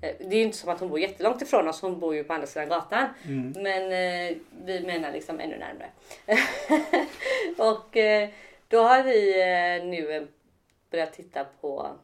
Det 0.00 0.26
är 0.26 0.34
ju 0.34 0.42
inte 0.42 0.56
som 0.56 0.70
att 0.70 0.80
hon 0.80 0.88
bor 0.88 1.00
jättelångt 1.00 1.42
ifrån 1.42 1.68
oss, 1.68 1.80
hon 1.80 2.00
bor 2.00 2.14
ju 2.14 2.24
på 2.24 2.32
andra 2.32 2.46
sidan 2.46 2.68
gatan. 2.68 3.08
Mm. 3.24 3.52
Men 3.56 3.82
eh, 3.82 4.36
vi 4.64 4.80
menar 4.80 5.12
liksom 5.12 5.40
ännu 5.40 5.58
närmare. 5.58 5.90
och 7.72 7.96
eh, 7.96 8.28
då 8.68 8.82
har 8.82 9.02
vi 9.02 9.40
eh, 9.40 9.86
nu 9.86 10.12
eh, 10.12 10.22
börjat 10.90 11.12
titta 11.12 11.44
på 11.60 11.96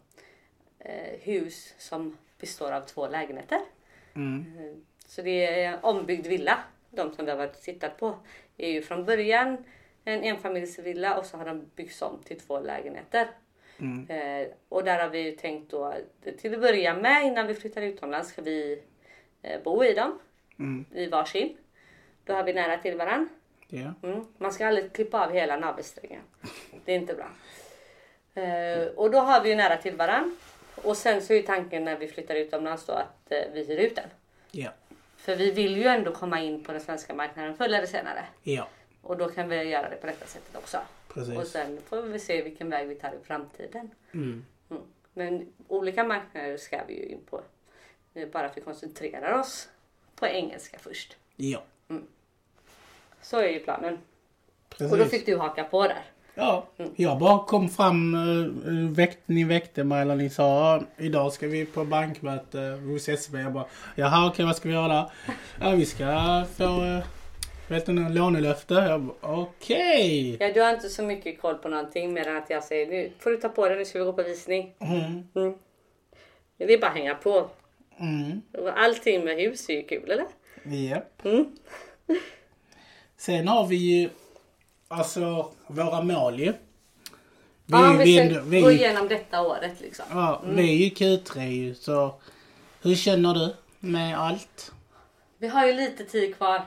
eh, 0.78 1.20
hus 1.20 1.74
som 1.78 2.18
består 2.40 2.72
av 2.72 2.80
två 2.80 3.08
lägenheter. 3.08 3.60
Mm. 4.14 4.44
Eh, 4.58 4.74
Så 5.06 5.22
det 5.22 5.46
är 5.46 5.72
en 5.72 5.78
ombyggd 5.82 6.26
villa. 6.26 6.58
De 6.90 7.14
som 7.14 7.24
vi 7.24 7.30
har 7.30 7.38
varit 7.38 7.62
tittat 7.62 7.98
på 7.98 8.14
är 8.56 8.70
ju 8.70 8.82
från 8.82 9.04
början 9.04 9.64
en 10.04 10.22
enfamiljsvilla 10.22 11.18
och 11.18 11.26
så 11.26 11.36
har 11.36 11.44
de 11.44 11.70
byggts 11.76 12.02
om 12.02 12.18
till 12.24 12.40
två 12.40 12.60
lägenheter. 12.60 13.28
Mm. 13.78 14.10
Eh, 14.10 14.48
och 14.68 14.84
där 14.84 14.98
har 15.02 15.08
vi 15.08 15.18
ju 15.20 15.36
tänkt 15.36 15.70
då 15.70 15.94
till 16.40 16.54
att 16.54 16.60
börja 16.60 16.94
med 16.94 17.24
innan 17.24 17.46
vi 17.46 17.54
flyttar 17.54 17.82
utomlands 17.82 18.28
ska 18.28 18.42
vi 18.42 18.82
eh, 19.42 19.62
bo 19.62 19.84
i 19.84 19.94
dem 19.94 20.18
Mm. 20.58 20.84
i 20.94 21.06
varsin. 21.06 21.56
Då 22.24 22.32
har 22.32 22.44
vi 22.44 22.52
nära 22.52 22.76
till 22.78 22.96
varann. 22.96 23.28
Ja. 23.68 23.92
Mm. 24.02 24.26
Man 24.38 24.52
ska 24.52 24.66
aldrig 24.66 24.92
klippa 24.92 25.26
av 25.26 25.32
hela 25.32 25.56
navelsträngen. 25.56 26.20
Det 26.84 26.92
är 26.92 26.96
inte 26.96 27.14
bra. 27.14 27.28
Eh, 28.34 28.86
och 28.96 29.10
då 29.10 29.18
har 29.18 29.42
vi 29.42 29.48
ju 29.48 29.54
nära 29.54 29.76
till 29.76 29.96
varann. 29.96 30.36
Och 30.74 30.96
sen 30.96 31.22
så 31.22 31.32
är 31.32 31.42
tanken 31.42 31.84
när 31.84 31.98
vi 31.98 32.08
flyttar 32.08 32.34
utomlands 32.34 32.86
då 32.86 32.92
att 32.92 33.32
eh, 33.32 33.38
vi 33.52 33.64
hyr 33.64 33.78
ut 33.78 33.96
den. 33.96 34.08
Ja. 34.50 34.70
För 35.16 35.36
vi 35.36 35.50
vill 35.50 35.76
ju 35.76 35.84
ändå 35.84 36.12
komma 36.12 36.40
in 36.40 36.64
på 36.64 36.72
den 36.72 36.80
svenska 36.80 37.14
marknaden 37.14 37.56
förr 37.56 37.64
eller 37.64 37.86
senare. 37.86 38.24
Ja. 38.42 38.68
Och 39.02 39.16
då 39.16 39.28
kan 39.28 39.48
vi 39.48 39.62
göra 39.62 39.90
det 39.90 39.96
på 39.96 40.06
detta 40.06 40.26
sättet 40.26 40.56
också. 40.56 40.78
Och 41.08 41.14
Precis. 41.14 41.50
sen 41.50 41.80
får 41.88 42.02
vi 42.02 42.18
se 42.18 42.42
vilken 42.42 42.70
väg 42.70 42.88
vi 42.88 42.94
tar 42.94 43.08
i 43.08 43.24
framtiden. 43.26 43.90
Mm. 44.14 44.44
Mm. 44.70 44.82
Men 45.12 45.52
olika 45.68 46.04
marknader 46.04 46.56
ska 46.56 46.80
vi 46.88 46.94
ju 46.94 47.06
in 47.06 47.20
på. 47.30 47.40
Är 48.14 48.26
bara 48.26 48.46
att 48.46 48.56
vi 48.56 48.60
koncentrerar 48.60 49.38
oss 49.38 49.68
på 50.16 50.26
engelska 50.26 50.78
först. 50.78 51.16
Ja. 51.36 51.62
Så 53.22 53.38
är 53.38 53.48
ju 53.48 53.60
planen. 53.60 53.98
Precis. 54.68 54.92
Och 54.92 54.98
då 54.98 55.04
fick 55.04 55.26
du 55.26 55.36
haka 55.36 55.64
på 55.64 55.82
där. 55.82 56.02
Ja, 56.34 56.66
jag 56.96 57.18
bara 57.18 57.44
kom 57.44 57.68
fram, 57.68 58.14
uh, 58.14 58.90
väckte, 58.90 59.22
ni 59.26 59.44
väckte 59.44 59.84
mig 59.84 60.02
eller 60.02 60.14
ni 60.14 60.30
sa 60.30 60.82
idag 60.96 61.32
ska 61.32 61.46
vi 61.46 61.66
på 61.66 61.84
bankmöte 61.84 62.58
hos 62.58 63.04
SEB. 63.04 63.34
Jag 63.34 63.52
bara 63.52 63.66
jaha 63.94 64.28
okej 64.28 64.44
vad 64.44 64.56
ska 64.56 64.68
vi 64.68 64.74
göra? 64.74 65.10
Ja 65.60 65.70
vi 65.70 65.86
ska 65.86 66.44
få 66.56 66.64
uh, 66.64 67.04
vet 67.68 67.86
du, 67.86 67.92
någon 67.92 68.14
lånelöfte. 68.14 68.74
Jag 68.74 69.10
okej. 69.20 70.36
Ja, 70.40 70.52
du 70.52 70.60
har 70.60 70.74
inte 70.74 70.88
så 70.88 71.02
mycket 71.02 71.40
koll 71.40 71.54
på 71.54 71.68
någonting 71.68 72.12
mer 72.12 72.28
än 72.28 72.36
att 72.36 72.50
jag 72.50 72.64
säger 72.64 72.86
nu 72.86 73.12
får 73.18 73.30
du 73.30 73.36
ta 73.36 73.48
på 73.48 73.68
dig, 73.68 73.78
nu 73.78 73.84
ska 73.84 73.98
vi 73.98 74.04
gå 74.04 74.12
på 74.12 74.22
visning. 74.22 74.74
Mm. 74.78 75.28
Mm. 75.34 75.58
Det 76.56 76.74
är 76.74 76.78
bara 76.78 76.90
att 76.90 76.96
hänga 76.96 77.14
på. 77.14 77.48
Mm. 77.98 78.42
Allting 78.76 79.24
med 79.24 79.36
hus 79.36 79.68
är 79.68 79.74
ju 79.74 79.82
kul 79.82 80.10
eller? 80.10 80.26
Japp. 80.64 81.24
Mm. 81.24 81.46
Sen 83.16 83.48
har 83.48 83.66
vi 83.66 83.76
ju 83.76 84.08
alltså 84.88 85.50
våra 85.66 86.02
mål 86.02 86.40
ju. 86.40 86.52
Vi, 87.66 87.72
Ja, 87.76 87.92
vi 88.04 88.38
vi, 88.44 88.60
gå 88.60 88.70
igenom 88.70 89.08
detta 89.08 89.42
året 89.42 89.80
liksom. 89.80 90.04
ja, 90.10 90.42
vi 90.46 90.70
är 90.70 90.76
ju 90.88 90.88
Q3 90.90 91.40
ju 91.48 91.74
så 91.74 92.14
hur 92.82 92.94
känner 92.94 93.34
du 93.34 93.54
med 93.80 94.18
allt? 94.18 94.72
Vi 95.38 95.48
har 95.48 95.66
ju 95.66 95.72
lite 95.72 96.04
tid 96.04 96.36
kvar 96.36 96.62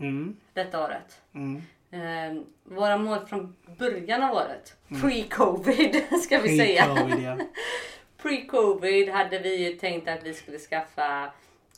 Mm. 0.00 0.36
detta 0.52 0.84
året. 0.84 1.20
Mm. 1.34 1.62
Eh, 1.90 2.42
våra 2.64 2.96
mål 2.96 3.26
från 3.26 3.56
början 3.78 4.22
av 4.22 4.34
året, 4.36 4.76
pre-covid 4.88 6.02
ska 6.22 6.38
vi 6.38 6.58
säga. 6.58 6.84
Pre-covid, 6.84 7.22
ja. 7.24 7.38
Pre-covid 8.22 9.12
hade 9.12 9.38
vi 9.38 9.56
ju 9.68 9.76
tänkt 9.76 10.08
att 10.08 10.22
vi 10.24 10.34
skulle 10.34 10.58
skaffa 10.58 11.24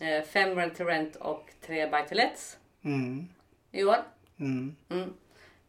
eh, 0.01 0.23
fem 0.33 0.57
rent 0.59 0.77
to 0.77 0.85
rent 0.85 1.17
och 1.17 1.51
tre 1.67 1.87
buy 1.91 2.03
to 2.09 2.15
lets 2.15 2.57
Mm. 2.85 3.29
i 3.73 3.85
år. 3.85 3.97
Mm. 4.41 4.77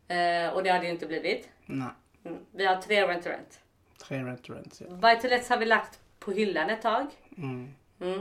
Mm. 0.08 0.46
Eh, 0.48 0.54
och 0.54 0.64
det 0.64 0.70
har 0.70 0.80
det 0.80 0.86
ju 0.86 0.92
inte 0.92 1.06
blivit. 1.06 1.50
Nej. 1.66 1.88
Mm. 2.26 2.38
Vi 2.52 2.66
har 2.66 2.76
tre 2.76 3.08
rent 3.08 3.26
rent. 3.26 3.60
Tre 3.98 4.24
restaurants 4.24 4.82
ja. 4.82 4.88
Buy 4.96 5.16
to 5.16 5.28
lets 5.28 5.50
har 5.50 5.58
vi 5.58 5.66
lagt 5.66 6.00
på 6.20 6.32
hyllan 6.32 6.70
ett 6.70 6.82
tag. 6.82 7.08
Mm. 7.38 7.74
Mm. 8.00 8.20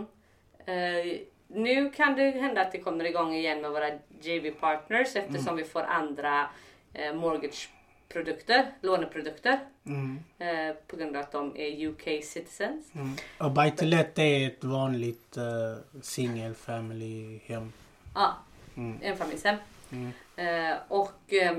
Eh, 0.66 1.18
nu 1.46 1.90
kan 1.90 2.14
det 2.16 2.30
hända 2.30 2.60
att 2.60 2.72
det 2.72 2.78
kommer 2.80 3.04
igång 3.04 3.34
igen 3.34 3.60
med 3.60 3.70
våra 3.70 3.90
JV 4.20 4.50
partners 4.50 5.16
eftersom 5.16 5.56
vi 5.56 5.64
får 5.64 5.82
andra 5.82 6.48
eh, 6.92 7.14
mortgageprodukter, 7.14 8.66
låneprodukter. 8.80 9.58
Mm. 9.86 10.18
Eh, 10.38 10.74
på 10.86 10.96
grund 10.96 11.16
av 11.16 11.22
att 11.22 11.32
de 11.32 11.56
är 11.56 11.86
UK 11.88 12.02
citizens. 12.24 12.94
Mm. 12.94 13.16
Och 13.38 13.50
Buy 13.50 13.70
to 13.70 13.84
Let 13.84 14.18
är 14.18 14.46
ett 14.46 14.64
vanligt 14.64 15.36
uh, 15.38 16.00
single 16.02 16.54
family 16.54 17.40
hem. 17.46 17.72
Ja, 18.14 18.34
Mm. 18.76 18.98
enfamiljshem. 19.02 19.56
Mm. 19.92 20.12
Eh, 20.36 20.76
och 20.88 21.32
eh, 21.32 21.56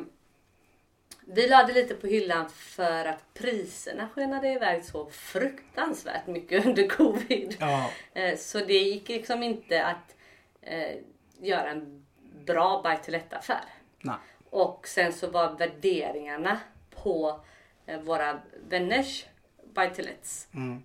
vi 1.28 1.48
lade 1.48 1.74
lite 1.74 1.96
på 1.96 2.08
hyllan 2.08 2.50
för 2.50 3.06
att 3.06 3.34
priserna 3.34 4.10
skenade 4.10 4.50
iväg 4.54 4.86
så 4.86 5.10
fruktansvärt 5.10 6.28
mycket 6.28 6.66
under 6.66 6.88
covid. 6.88 7.58
Ja. 7.60 7.90
Eh, 8.14 8.38
så 8.38 8.60
det 8.60 8.74
gick 8.74 9.10
liksom 9.10 9.44
inte 9.44 9.86
att 9.86 10.16
eh, 10.62 10.96
göra 11.42 11.70
en 11.72 12.06
bra 12.46 12.82
buy 12.84 12.96
to 13.06 13.12
let 13.12 13.34
affär. 13.34 13.64
Nej. 14.02 14.16
Och 14.50 14.88
sen 14.88 15.14
så 15.14 15.28
var 15.30 15.58
värderingarna 15.58 16.60
på 17.04 17.40
eh, 17.86 18.00
våra 18.02 18.40
vänners 18.70 19.26
buy 19.74 19.90
to 19.90 20.02
lets 20.02 20.48
Mm. 20.54 20.84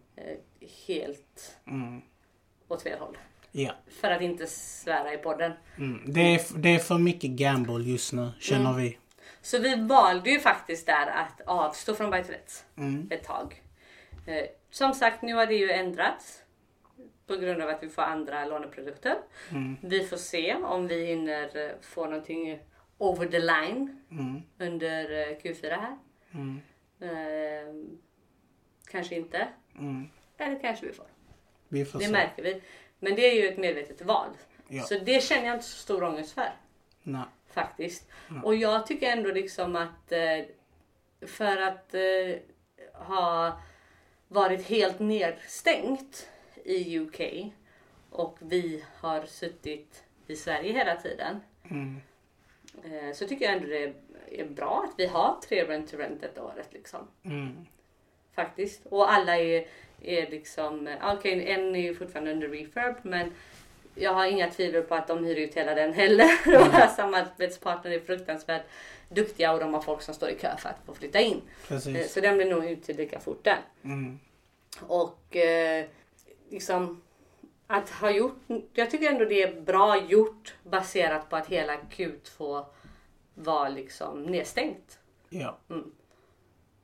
helt 0.86 1.56
Mm. 1.66 2.02
åt 2.68 2.82
fel 2.82 2.98
håll. 2.98 3.18
Ja. 3.52 3.72
För 4.00 4.10
att 4.10 4.22
inte 4.22 4.46
svära 4.46 5.14
i 5.14 5.18
podden. 5.18 5.52
Mm. 5.78 6.12
Det, 6.12 6.20
är, 6.34 6.40
det 6.58 6.68
är 6.74 6.78
för 6.78 6.98
mycket 6.98 7.30
gamble 7.30 7.84
just 7.84 8.12
nu, 8.12 8.30
känner 8.40 8.72
vi. 8.72 8.98
Så 9.42 9.58
vi 9.58 9.74
valde 9.74 10.30
ju 10.30 10.40
faktiskt 10.40 10.86
där 10.86 11.06
att 11.06 11.40
avstå 11.46 11.94
från 11.94 12.10
lets 12.10 12.64
Mm. 12.76 13.08
ett 13.10 13.24
tag. 13.24 13.62
Eh, 14.26 14.44
som 14.70 14.94
sagt, 14.94 15.22
nu 15.22 15.34
har 15.34 15.46
det 15.46 15.54
ju 15.54 15.70
ändrats. 15.70 16.42
På 17.26 17.36
grund 17.36 17.62
av 17.62 17.68
att 17.68 17.82
vi 17.82 17.88
får 17.88 18.02
andra 18.02 18.44
låneprodukter. 18.44 19.16
Mm. 19.50 19.76
Vi 19.82 20.04
får 20.06 20.16
se 20.16 20.54
om 20.54 20.86
vi 20.86 21.06
hinner 21.06 21.56
eh, 21.56 21.70
få 21.80 22.04
någonting 22.04 22.58
over 22.98 23.26
the 23.26 23.38
line 23.38 24.02
Mm. 24.10 24.42
under 24.58 25.10
eh, 25.10 25.36
Q4 25.36 25.70
här. 25.70 25.98
Mm. 26.32 26.60
Eh, 27.00 27.74
kanske 28.90 29.14
inte. 29.14 29.48
Mm. 29.78 30.08
Eller 30.38 30.60
kanske 30.60 30.86
vi 30.86 30.92
får. 30.92 31.06
Vi 31.68 31.84
får 31.84 31.98
Det 31.98 32.04
se. 32.04 32.12
märker 32.12 32.42
vi. 32.42 32.62
Men 32.98 33.14
det 33.14 33.22
är 33.22 33.34
ju 33.42 33.48
ett 33.48 33.58
medvetet 33.58 34.02
val. 34.02 34.28
Ja. 34.68 34.82
Så 34.82 34.98
det 34.98 35.22
känner 35.24 35.46
jag 35.46 35.54
inte 35.56 35.66
så 35.66 35.76
stor 35.78 36.02
ångest 36.04 36.32
för. 36.32 36.48
Nej. 37.02 37.22
Faktiskt. 37.50 38.08
Och 38.44 38.54
jag 38.54 38.86
tycker 38.86 39.12
ändå 39.12 39.30
liksom 39.30 39.76
att 39.76 40.12
eh, 40.12 40.44
för 41.26 41.56
att 41.56 41.94
eh, 41.94 42.36
ha 42.92 43.60
varit 44.28 44.66
helt 44.66 44.98
nedstängt 44.98 46.28
i 46.64 46.98
UK 46.98 47.20
och 48.10 48.38
vi 48.40 48.84
har 48.96 49.26
suttit 49.26 50.04
i 50.26 50.36
Sverige 50.36 50.72
hela 50.72 50.96
tiden. 50.96 51.40
Mm. 51.70 52.00
Eh, 52.84 53.14
så 53.14 53.26
tycker 53.26 53.44
jag 53.44 53.54
ändå 53.54 53.66
det 53.66 53.94
är 54.40 54.48
bra 54.48 54.86
att 54.88 54.94
vi 54.98 55.06
har 55.06 55.40
tre 55.48 55.64
rent 55.64 55.90
to 55.90 55.96
rent 55.96 56.20
detta 56.20 56.42
året 56.44 56.68
liksom. 56.72 57.08
Mm. 57.22 57.66
Faktiskt. 58.34 58.86
Och 58.86 59.12
alla 59.12 59.38
är, 59.38 59.66
är 60.02 60.30
liksom, 60.30 60.96
okej 61.02 61.50
en 61.50 61.76
är 61.76 61.94
fortfarande 61.94 62.32
under 62.32 62.48
refurb 62.48 62.96
men 63.02 63.32
jag 63.94 64.14
har 64.14 64.26
inga 64.26 64.50
tvivel 64.50 64.82
på 64.82 64.94
att 64.94 65.08
de 65.08 65.24
hyr 65.24 65.36
ut 65.36 65.54
hela 65.54 65.74
den 65.74 65.92
heller. 65.92 66.46
Våra 66.58 66.88
samarbetspartner 66.88 67.90
är 67.90 68.00
fruktansvärt 68.00 68.62
duktiga 69.08 69.52
och 69.52 69.60
de 69.60 69.74
har 69.74 69.80
folk 69.80 70.02
som 70.02 70.14
står 70.14 70.30
i 70.30 70.34
kö 70.34 70.56
för 70.56 70.68
att 70.68 70.86
få 70.86 70.94
flytta 70.94 71.20
in. 71.20 71.36
Eh, 71.36 71.68
Precis. 71.68 72.12
Så 72.12 72.20
den 72.20 72.36
blir 72.36 72.50
nog 72.50 72.64
ute 72.64 72.92
lika 72.92 73.20
fort 73.20 73.44
den. 73.44 73.58
Mm. 73.84 74.18
Och 74.86 75.36
eh, 75.36 75.86
liksom 76.50 77.02
att 77.66 77.90
ha 77.90 78.10
gjort, 78.10 78.38
jag 78.72 78.90
tycker 78.90 79.10
ändå 79.10 79.24
det 79.24 79.42
är 79.42 79.60
bra 79.60 80.02
gjort 80.04 80.54
baserat 80.62 81.30
på 81.30 81.36
att 81.36 81.46
hela 81.46 81.76
Q2 81.76 82.64
var 83.34 83.70
liksom 83.70 84.22
nedstängt. 84.22 84.98
Ja. 85.28 85.58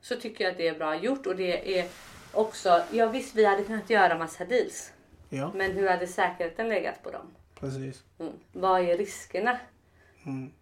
Så 0.01 0.17
tycker 0.17 0.45
jag 0.45 0.51
att 0.51 0.57
det 0.57 0.69
är 0.69 0.75
bra 0.75 0.97
gjort 0.97 1.27
och 1.27 1.37
det 1.37 1.79
är 1.79 1.89
också, 2.33 2.83
ja 2.91 3.07
visst 3.07 3.35
vi 3.35 3.45
hade 3.45 3.65
kunnat 3.65 3.91
göra 3.91 4.19
massa 4.19 4.45
deals. 4.45 4.93
Ja. 5.29 5.53
Men 5.55 5.73
hur 5.73 5.89
hade 5.89 6.07
säkerheten 6.07 6.69
legat 6.69 7.03
på 7.03 7.11
dem? 7.11 7.27
Precis. 7.61 8.05
Mm. 8.19 8.33
Vad 8.53 8.81
är 8.81 8.97
riskerna? 8.97 9.59
Mm. 10.27 10.53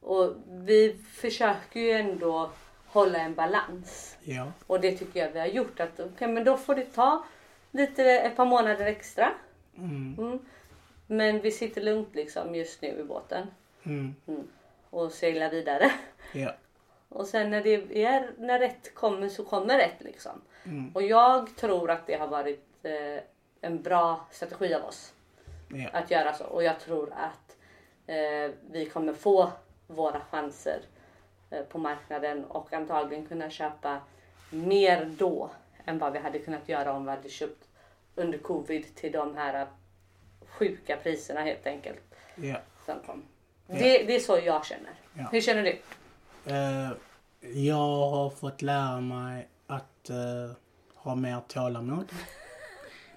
Och 0.00 0.34
vi 0.46 0.96
försöker 1.12 1.80
ju 1.80 1.90
ändå 1.90 2.50
hålla 2.86 3.18
en 3.18 3.34
balans. 3.34 4.16
Ja. 4.22 4.52
Och 4.66 4.80
det 4.80 4.92
tycker 4.92 5.20
jag 5.20 5.30
vi 5.30 5.40
har 5.40 5.46
gjort. 5.46 5.80
Att, 5.80 6.00
okay, 6.00 6.28
men 6.28 6.44
då 6.44 6.56
får 6.56 6.74
det 6.74 6.84
ta 6.84 7.24
lite, 7.70 8.04
ett 8.04 8.36
par 8.36 8.44
månader 8.44 8.86
extra. 8.86 9.32
Mm. 9.78 10.14
Mm. 10.18 10.38
Men 11.06 11.40
vi 11.40 11.50
sitter 11.50 11.80
lugnt 11.80 12.14
liksom 12.14 12.54
just 12.54 12.82
nu 12.82 12.88
i 12.88 13.04
båten. 13.04 13.46
Mm. 13.82 14.14
Och 14.90 15.12
seglar 15.12 15.50
vidare. 15.50 15.92
Ja. 16.34 16.54
Och 17.08 17.26
sen 17.26 17.50
när 17.50 17.62
det 17.62 18.04
är, 18.04 18.30
när 18.38 18.58
rätt 18.58 18.94
kommer 18.94 19.28
så 19.28 19.44
kommer 19.44 19.78
rätt 19.78 20.00
liksom. 20.00 20.40
Mm. 20.64 20.90
Och 20.94 21.02
jag 21.02 21.56
tror 21.56 21.90
att 21.90 22.06
det 22.06 22.14
har 22.14 22.28
varit 22.28 22.66
eh, 22.82 23.22
en 23.62 23.82
bra 23.82 24.26
strategi 24.30 24.74
av 24.74 24.84
oss. 24.84 25.12
Ja. 25.74 25.88
att 25.92 26.10
göra 26.10 26.32
så. 26.32 26.44
Och 26.44 26.62
jag 26.62 26.80
tror 26.80 27.12
att 27.12 27.56
eh, 28.06 28.50
vi 28.70 28.90
kommer 28.92 29.12
få 29.12 29.52
våra 29.86 30.20
chanser 30.20 30.80
eh, 31.50 31.62
på 31.62 31.78
marknaden 31.78 32.44
och 32.44 32.72
antagligen 32.72 33.26
kunna 33.26 33.50
köpa 33.50 34.00
mer 34.50 35.04
då 35.18 35.50
än 35.84 35.98
vad 35.98 36.12
vi 36.12 36.18
hade 36.18 36.38
kunnat 36.38 36.68
göra 36.68 36.92
om 36.92 37.04
vi 37.04 37.10
hade 37.10 37.28
köpt 37.28 37.68
under 38.14 38.38
covid 38.38 38.94
till 38.94 39.12
de 39.12 39.36
här 39.36 39.66
sjuka 40.40 40.96
priserna 40.96 41.40
helt 41.40 41.66
enkelt. 41.66 42.00
Ja. 42.34 42.56
Som 42.86 43.00
kom. 43.06 43.22
Det, 43.66 44.02
det 44.02 44.14
är 44.14 44.20
så 44.20 44.38
jag 44.44 44.66
känner. 44.66 44.92
Ja. 45.14 45.28
Hur 45.32 45.40
känner 45.40 45.62
du? 45.62 45.80
Eh, 46.52 46.90
jag 47.64 48.10
har 48.10 48.30
fått 48.30 48.62
lära 48.62 49.00
mig 49.00 49.48
att 49.66 50.10
eh, 50.10 50.56
ha 50.94 51.14
mer 51.14 51.40
tålamod. 51.48 52.12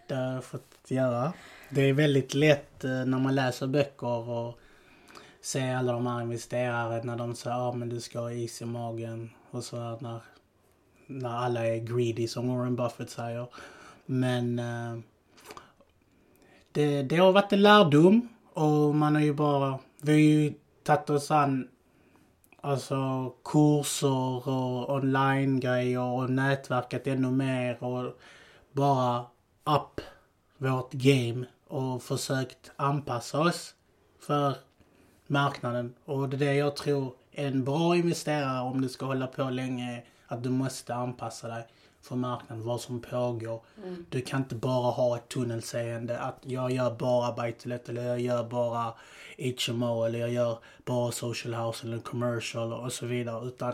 Det 0.07 0.15
har 0.15 0.33
jag 0.33 0.43
fått 0.43 0.91
göra. 0.91 1.33
Det 1.69 1.81
är 1.81 1.93
väldigt 1.93 2.33
lätt 2.33 2.83
eh, 2.83 3.05
när 3.05 3.19
man 3.19 3.35
läser 3.35 3.67
böcker 3.67 4.29
och 4.29 4.59
ser 5.41 5.75
alla 5.75 5.93
de 5.93 6.07
här 6.07 6.21
investerare 6.21 7.03
när 7.03 7.15
de 7.15 7.35
säger 7.35 7.55
att 7.55 7.61
ah, 7.61 7.77
men 7.77 7.89
du 7.89 8.01
ska 8.01 8.19
ha 8.19 8.31
is 8.31 8.61
i 8.61 8.65
magen 8.65 9.29
och 9.51 9.63
så 9.63 9.79
här 9.79 9.97
när, 9.99 10.21
när 11.07 11.29
alla 11.29 11.67
är 11.67 11.77
greedy 11.77 12.27
som 12.27 12.47
Warren 12.47 12.75
Buffett 12.75 13.09
säger. 13.09 13.47
Men 14.05 14.59
eh, 14.59 14.99
det, 16.71 17.03
det 17.03 17.15
har 17.15 17.31
varit 17.31 17.53
en 17.53 17.61
lärdom 17.61 18.29
och 18.53 18.95
man 18.95 19.15
har 19.15 19.21
ju 19.21 19.33
bara, 19.33 19.79
vi 20.01 20.11
har 20.11 20.19
ju 20.19 20.53
tagit 20.83 21.09
oss 21.09 21.31
an 21.31 21.67
Alltså 22.65 23.29
kurser 23.43 24.47
och 24.49 24.89
online-grejer 24.89 25.99
och 25.99 26.29
nätverkat 26.29 27.07
ännu 27.07 27.31
mer 27.31 27.83
och 27.83 28.19
bara 28.71 29.25
upp 29.65 30.01
vårt 30.57 30.91
game 30.91 31.45
och 31.67 32.03
försökt 32.03 32.71
anpassa 32.75 33.39
oss 33.39 33.75
för 34.19 34.55
marknaden. 35.27 35.93
Och 36.05 36.29
det 36.29 36.35
är 36.35 36.39
det 36.39 36.53
jag 36.53 36.75
tror 36.75 37.13
en 37.31 37.63
bra 37.63 37.95
investerare 37.95 38.61
om 38.61 38.81
du 38.81 38.89
ska 38.89 39.05
hålla 39.05 39.27
på 39.27 39.43
länge 39.43 40.03
att 40.27 40.43
du 40.43 40.49
måste 40.49 40.95
anpassa 40.95 41.47
dig 41.47 41.67
för 42.01 42.15
marknaden, 42.15 42.65
vad 42.65 42.81
som 42.81 43.01
pågår. 43.01 43.61
Du 44.09 44.21
kan 44.21 44.41
inte 44.41 44.55
bara 44.55 44.91
ha 44.91 45.17
ett 45.17 45.29
tunnelseende 45.29 46.19
att 46.19 46.39
jag 46.41 46.71
gör 46.71 46.95
bara 46.95 47.31
buy 47.31 47.51
to 47.51 47.69
let 47.69 47.89
eller 47.89 48.03
jag 48.03 48.19
gör 48.19 48.43
bara 48.43 48.93
HMO 49.67 50.03
eller 50.03 50.19
jag 50.19 50.29
gör 50.31 50.57
bara 50.85 51.11
social 51.11 51.53
house 51.53 51.87
eller 51.87 51.99
commercial 51.99 52.73
och 52.73 52.91
så 52.91 53.05
vidare. 53.05 53.47
Utan 53.47 53.73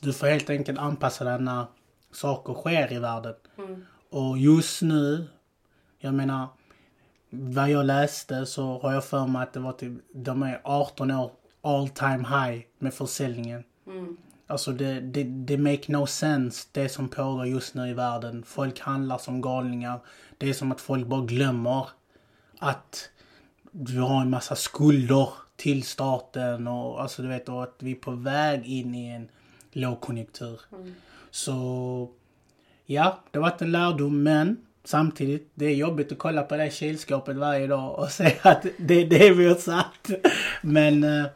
du 0.00 0.12
får 0.12 0.26
helt 0.26 0.50
enkelt 0.50 0.78
anpassa 0.78 1.24
dig 1.24 1.40
när 1.40 1.64
saker 2.12 2.54
sker 2.54 2.92
i 2.92 2.98
världen. 2.98 3.34
Och 4.12 4.38
just 4.38 4.82
nu, 4.82 5.26
jag 5.98 6.14
menar, 6.14 6.48
vad 7.30 7.70
jag 7.70 7.86
läste 7.86 8.46
så 8.46 8.78
har 8.78 8.92
jag 8.92 9.04
för 9.04 9.26
mig 9.26 9.42
att 9.42 9.52
det 9.52 9.60
var 9.60 9.72
typ, 9.72 9.92
de 10.14 10.42
är 10.42 10.60
18 10.64 11.10
år 11.10 11.32
all 11.62 11.88
time 11.88 12.28
high 12.28 12.64
med 12.78 12.94
försäljningen. 12.94 13.64
Alltså 14.46 14.72
det, 14.72 15.00
det, 15.00 15.24
det 15.24 15.58
make 15.58 15.92
no 15.92 16.06
sense 16.06 16.68
det 16.72 16.88
som 16.88 17.08
pågår 17.08 17.46
just 17.46 17.74
nu 17.74 17.88
i 17.88 17.94
världen. 17.94 18.42
Folk 18.46 18.80
handlar 18.80 19.18
som 19.18 19.40
galningar. 19.40 20.00
Det 20.38 20.48
är 20.48 20.54
som 20.54 20.72
att 20.72 20.80
folk 20.80 21.06
bara 21.06 21.24
glömmer 21.24 21.88
att 22.58 23.10
vi 23.70 23.96
har 23.96 24.20
en 24.20 24.30
massa 24.30 24.56
skulder 24.56 25.28
till 25.56 25.82
staten 25.82 26.68
och 26.68 27.02
alltså 27.02 27.22
du 27.22 27.28
vet 27.28 27.48
och 27.48 27.62
att 27.62 27.76
vi 27.78 27.90
är 27.90 27.94
på 27.94 28.10
väg 28.10 28.66
in 28.66 28.94
i 28.94 29.08
en 29.08 29.28
lågkonjunktur. 29.72 30.60
Så 31.30 32.08
ja, 32.92 33.18
det 33.30 33.38
har 33.38 33.50
varit 33.50 33.62
en 33.62 33.72
lärdom 33.72 34.22
men 34.22 34.56
samtidigt 34.84 35.50
det 35.54 35.66
är 35.66 35.74
jobbigt 35.74 36.12
att 36.12 36.18
kolla 36.18 36.42
på 36.42 36.56
det 36.56 36.70
kylskåpet 36.70 37.36
varje 37.36 37.66
dag 37.66 37.98
och 37.98 38.08
säga 38.10 38.40
att 38.42 38.66
det 38.78 38.94
är 38.94 39.06
det 39.06 39.30
vi 39.30 39.48
har 39.48 39.54
satt. 39.54 40.10
Men 40.62 41.04
eh, 41.04 41.26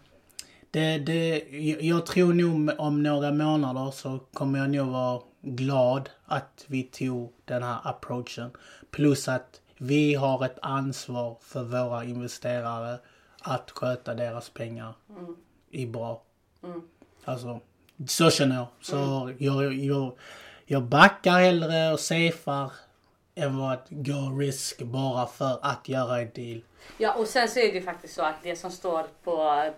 det, 0.70 0.98
det, 0.98 1.44
jag 1.80 2.06
tror 2.06 2.34
nog 2.34 2.70
om 2.78 3.02
några 3.02 3.32
månader 3.32 3.90
så 3.90 4.20
kommer 4.32 4.58
jag 4.58 4.70
nog 4.70 4.88
vara 4.88 5.20
glad 5.42 6.10
att 6.26 6.64
vi 6.66 6.82
tog 6.82 7.32
den 7.44 7.62
här 7.62 7.78
approachen. 7.84 8.50
Plus 8.90 9.28
att 9.28 9.60
vi 9.78 10.14
har 10.14 10.44
ett 10.44 10.58
ansvar 10.62 11.36
för 11.40 11.62
våra 11.62 12.04
investerare 12.04 12.98
att 13.40 13.70
sköta 13.70 14.14
deras 14.14 14.50
pengar 14.50 14.94
i 15.70 15.86
bra. 15.86 16.22
Alltså, 17.24 17.60
så 18.06 18.30
känner 18.30 18.56
jag. 18.56 18.66
Så 18.80 19.30
jag, 19.38 19.74
jag, 19.74 20.12
jag 20.66 20.82
backar 20.82 21.40
hellre 21.40 21.92
och 21.92 22.00
safear 22.00 22.72
än 23.34 23.58
vad 23.58 23.72
att 23.72 23.86
gå 23.90 24.38
risk 24.38 24.82
bara 24.82 25.26
för 25.26 25.58
att 25.62 25.88
göra 25.88 26.20
en 26.20 26.30
deal. 26.34 26.60
Ja 26.98 27.14
och 27.14 27.26
sen 27.26 27.48
så 27.48 27.58
är 27.58 27.68
det 27.68 27.78
ju 27.78 27.82
faktiskt 27.82 28.14
så 28.14 28.22
att 28.22 28.42
det 28.42 28.56
som 28.56 28.70
står 28.70 29.06
på 29.24 29.62
eh, 29.64 29.72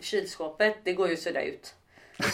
kylskåpet 0.00 0.76
det 0.84 0.92
går 0.92 1.08
ju 1.08 1.14
att 1.14 1.20
sudda 1.20 1.42
ut. 1.42 1.74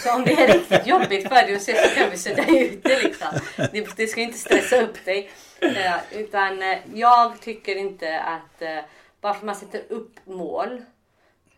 Så 0.05 0.15
om 0.15 0.25
det 0.25 0.33
är 0.33 0.55
riktigt 0.55 0.87
jobbigt 0.87 1.29
för 1.29 1.35
dig 1.35 1.55
att 1.55 1.63
se 1.63 1.89
så 1.89 1.95
kan 1.95 2.11
vi 2.11 2.19
sudda 2.19 2.47
ut 2.47 2.83
det 2.83 3.03
liksom. 3.03 3.29
Det, 3.57 3.97
det 3.97 4.07
ska 4.07 4.21
inte 4.21 4.39
stressa 4.39 4.83
upp 4.83 5.05
dig. 5.05 5.31
Eh, 5.61 5.95
utan 6.13 6.63
eh, 6.63 6.79
jag 6.95 7.41
tycker 7.41 7.77
inte 7.77 8.21
att 8.21 8.63
eh, 8.63 8.79
bara 9.21 9.33
för 9.33 9.39
att 9.39 9.47
man 9.47 9.57
sätter 9.57 9.83
upp 9.89 10.13
mål 10.25 10.83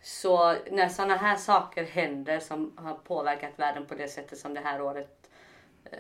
så 0.03 0.57
när 0.70 0.88
sådana 0.88 1.16
här 1.16 1.37
saker 1.37 1.85
händer 1.85 2.40
som 2.40 2.72
har 2.77 2.94
påverkat 2.94 3.53
världen 3.57 3.87
på 3.87 3.94
det 3.94 4.09
sättet 4.09 4.38
som 4.38 4.55
det 4.55 4.61
här 4.61 4.83
året 4.83 5.23
eh, 5.92 5.99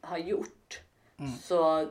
har 0.00 0.18
gjort. 0.18 0.80
Så 1.42 1.88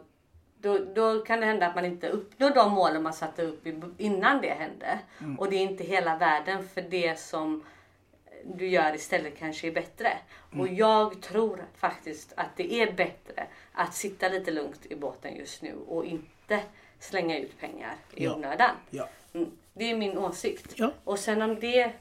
då, 0.58 0.78
då 0.78 1.20
kan 1.20 1.40
det 1.40 1.46
hända 1.46 1.68
att 1.68 1.76
man 1.76 1.86
inte 1.86 2.10
uppnår 2.10 2.50
de 2.50 2.72
målen 2.72 3.04
man 3.04 3.14
satte 3.14 3.44
upp 3.44 3.68
innan 3.98 4.42
det 4.42 4.50
hände. 4.54 5.00
Och 5.40 5.50
det 5.50 5.56
är 5.56 5.62
inte 5.62 5.84
hela 5.84 6.18
världen 6.18 6.68
för 6.68 6.82
det 6.82 7.20
som 7.20 7.64
du 8.46 8.68
gör 8.68 8.96
istället 8.96 9.38
kanske 9.38 9.68
är 9.68 9.72
bättre. 9.72 10.18
Och 10.60 10.68
jag 10.68 11.22
tror 11.22 11.66
faktiskt 11.76 12.34
att 12.38 12.56
det 12.58 12.74
är 12.74 12.92
bättre 12.92 13.48
att 13.74 13.94
sitta 13.96 14.30
lite 14.30 14.52
lugnt 14.52 14.86
i 14.86 14.96
båten 14.96 15.36
just 15.36 15.62
nu 15.62 15.76
och 15.88 16.06
inte 16.06 16.60
slänga 17.00 17.40
ut 17.40 17.60
pengar 17.60 17.96
i 18.16 18.24
Ja. 18.26 18.36
onödan. 18.36 18.76
Ja. 18.90 19.08
Mm. 19.34 19.52
Det 19.74 19.92
är 19.92 19.96
min 19.98 20.18
åsikt. 20.18 20.74
Ja. 20.76 20.92
Och 21.04 21.20
sen 21.20 21.42
om 21.42 21.60
det 21.60 21.92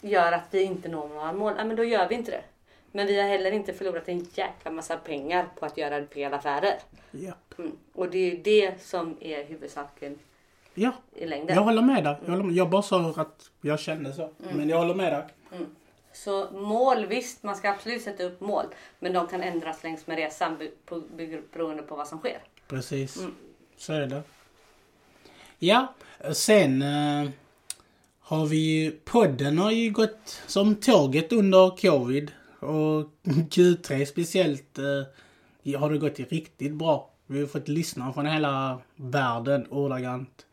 gör 0.00 0.32
att 0.32 0.46
vi 0.50 0.62
inte 0.62 0.88
når 0.88 1.08
våra 1.08 1.32
mål, 1.32 1.54
ja, 1.58 1.64
men 1.64 1.76
då 1.76 1.84
gör 1.84 2.08
vi 2.08 2.14
inte 2.14 2.30
det. 2.30 2.42
Men 2.92 3.06
vi 3.06 3.20
har 3.20 3.28
heller 3.28 3.50
inte 3.50 3.72
förlorat 3.72 4.08
en 4.08 4.26
jäkla 4.34 4.70
massa 4.70 4.96
pengar 4.96 5.48
på 5.58 5.66
att 5.66 5.78
göra 5.78 6.06
fel 6.06 6.34
affärer. 6.34 6.74
Ja. 7.10 7.32
Mm. 7.58 7.72
Och 7.94 8.10
det 8.10 8.18
är 8.18 8.30
ju 8.30 8.42
det 8.42 8.82
som 8.82 9.16
är 9.20 9.44
huvudsaken 9.44 10.18
ja. 10.74 10.92
i 11.14 11.26
längden. 11.26 11.56
Jag 11.56 11.62
håller 11.62 11.82
med 11.82 12.04
dig. 12.04 12.16
Jag, 12.24 12.30
håller 12.30 12.44
med. 12.44 12.54
jag 12.54 12.70
bara 12.70 12.82
sa 12.82 13.14
att 13.16 13.50
jag 13.60 13.80
kände 13.80 14.12
så. 14.12 14.30
Men 14.38 14.68
jag 14.68 14.78
håller 14.78 14.94
med 14.94 15.12
dig. 15.12 15.24
Så 16.12 16.50
mål, 16.50 17.06
visst 17.06 17.42
man 17.42 17.56
ska 17.56 17.70
absolut 17.70 18.02
sätta 18.02 18.24
upp 18.24 18.40
mål. 18.40 18.64
Men 18.98 19.12
de 19.12 19.26
kan 19.26 19.42
ändras 19.42 19.82
längs 19.82 20.06
med 20.06 20.16
resan 20.16 20.68
beroende 21.52 21.82
på 21.82 21.96
vad 21.96 22.08
som 22.08 22.18
sker. 22.18 22.38
Precis. 22.68 23.18
Så 23.76 23.92
är 23.92 24.06
det. 24.06 24.22
Ja, 25.58 25.94
sen 26.32 26.82
eh, 26.82 27.30
har 28.20 28.46
vi 28.46 28.56
ju... 28.56 28.90
Podden 28.90 29.58
har 29.58 29.70
ju 29.70 29.90
gått 29.90 30.42
som 30.46 30.74
tåget 30.74 31.32
under 31.32 31.76
covid. 31.76 32.32
Och 32.60 33.10
Q3 33.24 34.04
speciellt 34.04 34.78
eh, 34.78 35.78
har 35.78 35.90
det 35.90 35.98
gått 35.98 36.18
riktigt 36.18 36.74
bra. 36.74 37.10
Vi 37.26 37.40
har 37.40 37.46
fått 37.46 37.68
lyssna 37.68 38.12
från 38.12 38.26
hela 38.26 38.80
världen 38.96 39.66
ordagrant. 39.70 40.46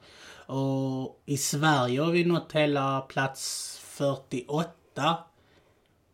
Och 0.47 1.21
i 1.25 1.37
Sverige 1.37 2.01
har 2.01 2.11
vi 2.11 2.25
nått 2.25 2.51
hela 2.51 3.01
plats 3.01 3.77
48 3.83 5.17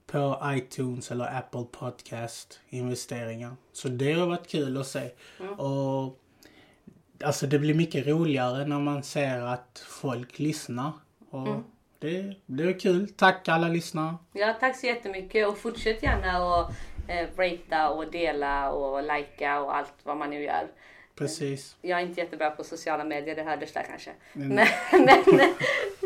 på 0.08 0.42
iTunes 0.46 1.12
eller 1.12 1.38
Apple 1.38 1.66
Podcast 1.72 2.60
investeringar. 2.70 3.56
Så 3.74 3.88
det 3.88 4.14
har 4.14 4.28
varit 4.28 4.48
kul 4.48 4.78
att 4.78 4.88
se. 4.88 5.12
Och 5.58 6.18
Alltså 7.24 7.48
det 7.48 7.60
blir 7.60 7.74
mycket 7.74 8.08
roligare 8.08 8.66
när 8.66 8.80
man 8.80 9.04
ser 9.04 9.42
att 9.42 9.84
folk 9.88 10.40
lyssnar. 10.40 10.92
Och 11.30 11.48
det, 11.48 11.64
det 12.46 12.64
är 12.64 12.80
kul. 12.80 13.10
Tack 13.10 13.48
alla 13.48 13.68
lyssnare. 13.68 14.16
Ja, 14.34 14.54
tack 14.60 14.76
så 14.80 14.86
jättemycket 14.86 15.48
och 15.48 15.58
fortsätt 15.58 16.04
gärna 16.04 16.60
att 16.60 16.72
eh, 17.08 17.28
ratea 17.38 17.90
och 17.90 18.12
dela 18.12 18.72
och 18.72 19.04
likea 19.04 19.62
och 19.62 19.76
allt 19.76 19.94
vad 20.04 20.18
man 20.18 20.30
nu 20.30 20.44
gör. 20.44 20.68
Precis. 21.16 21.76
Jag 21.82 22.00
är 22.00 22.06
inte 22.06 22.22
jättebra 22.22 22.52
på 22.52 22.64
sociala 22.64 23.04
medier, 23.04 23.36
det 23.36 23.44
hördes 23.44 23.74
där 23.74 23.84
kanske. 23.90 24.12
Mm. 24.36 24.48
Men, 24.56 24.68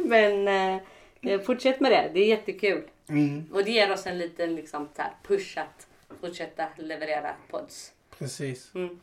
men, 0.06 0.46
men 0.46 0.82
eh, 1.22 1.42
fortsätt 1.42 1.80
med 1.80 1.92
det, 1.92 2.12
det 2.14 2.20
är 2.20 2.28
jättekul. 2.28 2.84
Mm, 3.10 3.50
Och 3.54 3.64
det 3.64 3.72
ger 3.72 3.92
oss 3.92 4.06
en 4.06 4.18
liten 4.18 4.56
liksom, 4.56 4.90
här, 4.98 5.12
push 5.28 5.58
att 5.58 5.88
fortsätta 6.22 6.68
leverera 6.78 7.36
pods. 7.50 7.92
precis. 8.18 8.76
Mm. 8.76 9.00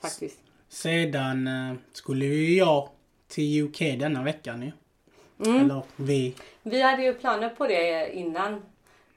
Faktiskt. 0.00 0.38
Sedan 0.68 1.46
eh, 1.46 1.74
skulle 1.92 2.24
ju 2.24 2.54
jag 2.58 2.88
till 3.28 3.62
UK 3.62 3.78
denna 3.78 4.22
veckan 4.22 4.62
ju. 4.62 4.72
Mm. 5.46 5.60
Eller 5.64 5.82
vi. 5.96 6.34
Vi 6.62 6.82
hade 6.82 7.02
ju 7.02 7.14
planer 7.14 7.48
på 7.48 7.66
det 7.66 8.12
innan. 8.14 8.62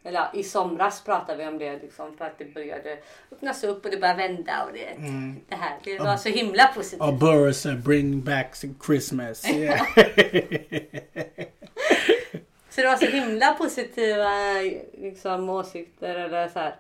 Eller 0.04 0.28
i 0.34 0.44
somras 0.44 1.04
pratade 1.04 1.38
vi 1.44 1.48
om 1.50 1.58
det 1.58 1.80
liksom, 1.82 2.18
för 2.18 2.26
att 2.26 2.38
det 2.38 2.46
började 2.54 2.98
öppnas 3.32 3.64
upp 3.64 3.86
och 3.86 3.92
det 3.92 3.98
började 3.98 4.28
vända 4.28 4.64
och 4.68 4.74
det, 4.74 4.86
Mm. 4.86 5.36
det 5.50 5.56
här. 5.56 5.78
Det 5.84 6.00
var 6.00 6.18
så 6.18 6.30
himla 6.30 6.68
positivt. 6.68 7.02
Och 7.02 7.14
Boris 7.14 7.66
uh, 7.66 7.76
bring 7.76 8.22
back 8.24 8.56
Christmas. 8.86 9.50
Yeah. 9.56 9.82
Så 12.70 12.82
det 12.82 12.88
var 12.88 12.96
så 12.96 13.06
himla 13.06 13.54
positiva 13.54 14.32
liksom, 14.94 15.50
åsikter 15.50 16.16
eller 16.16 16.48
så 16.48 16.60
här, 16.60 16.76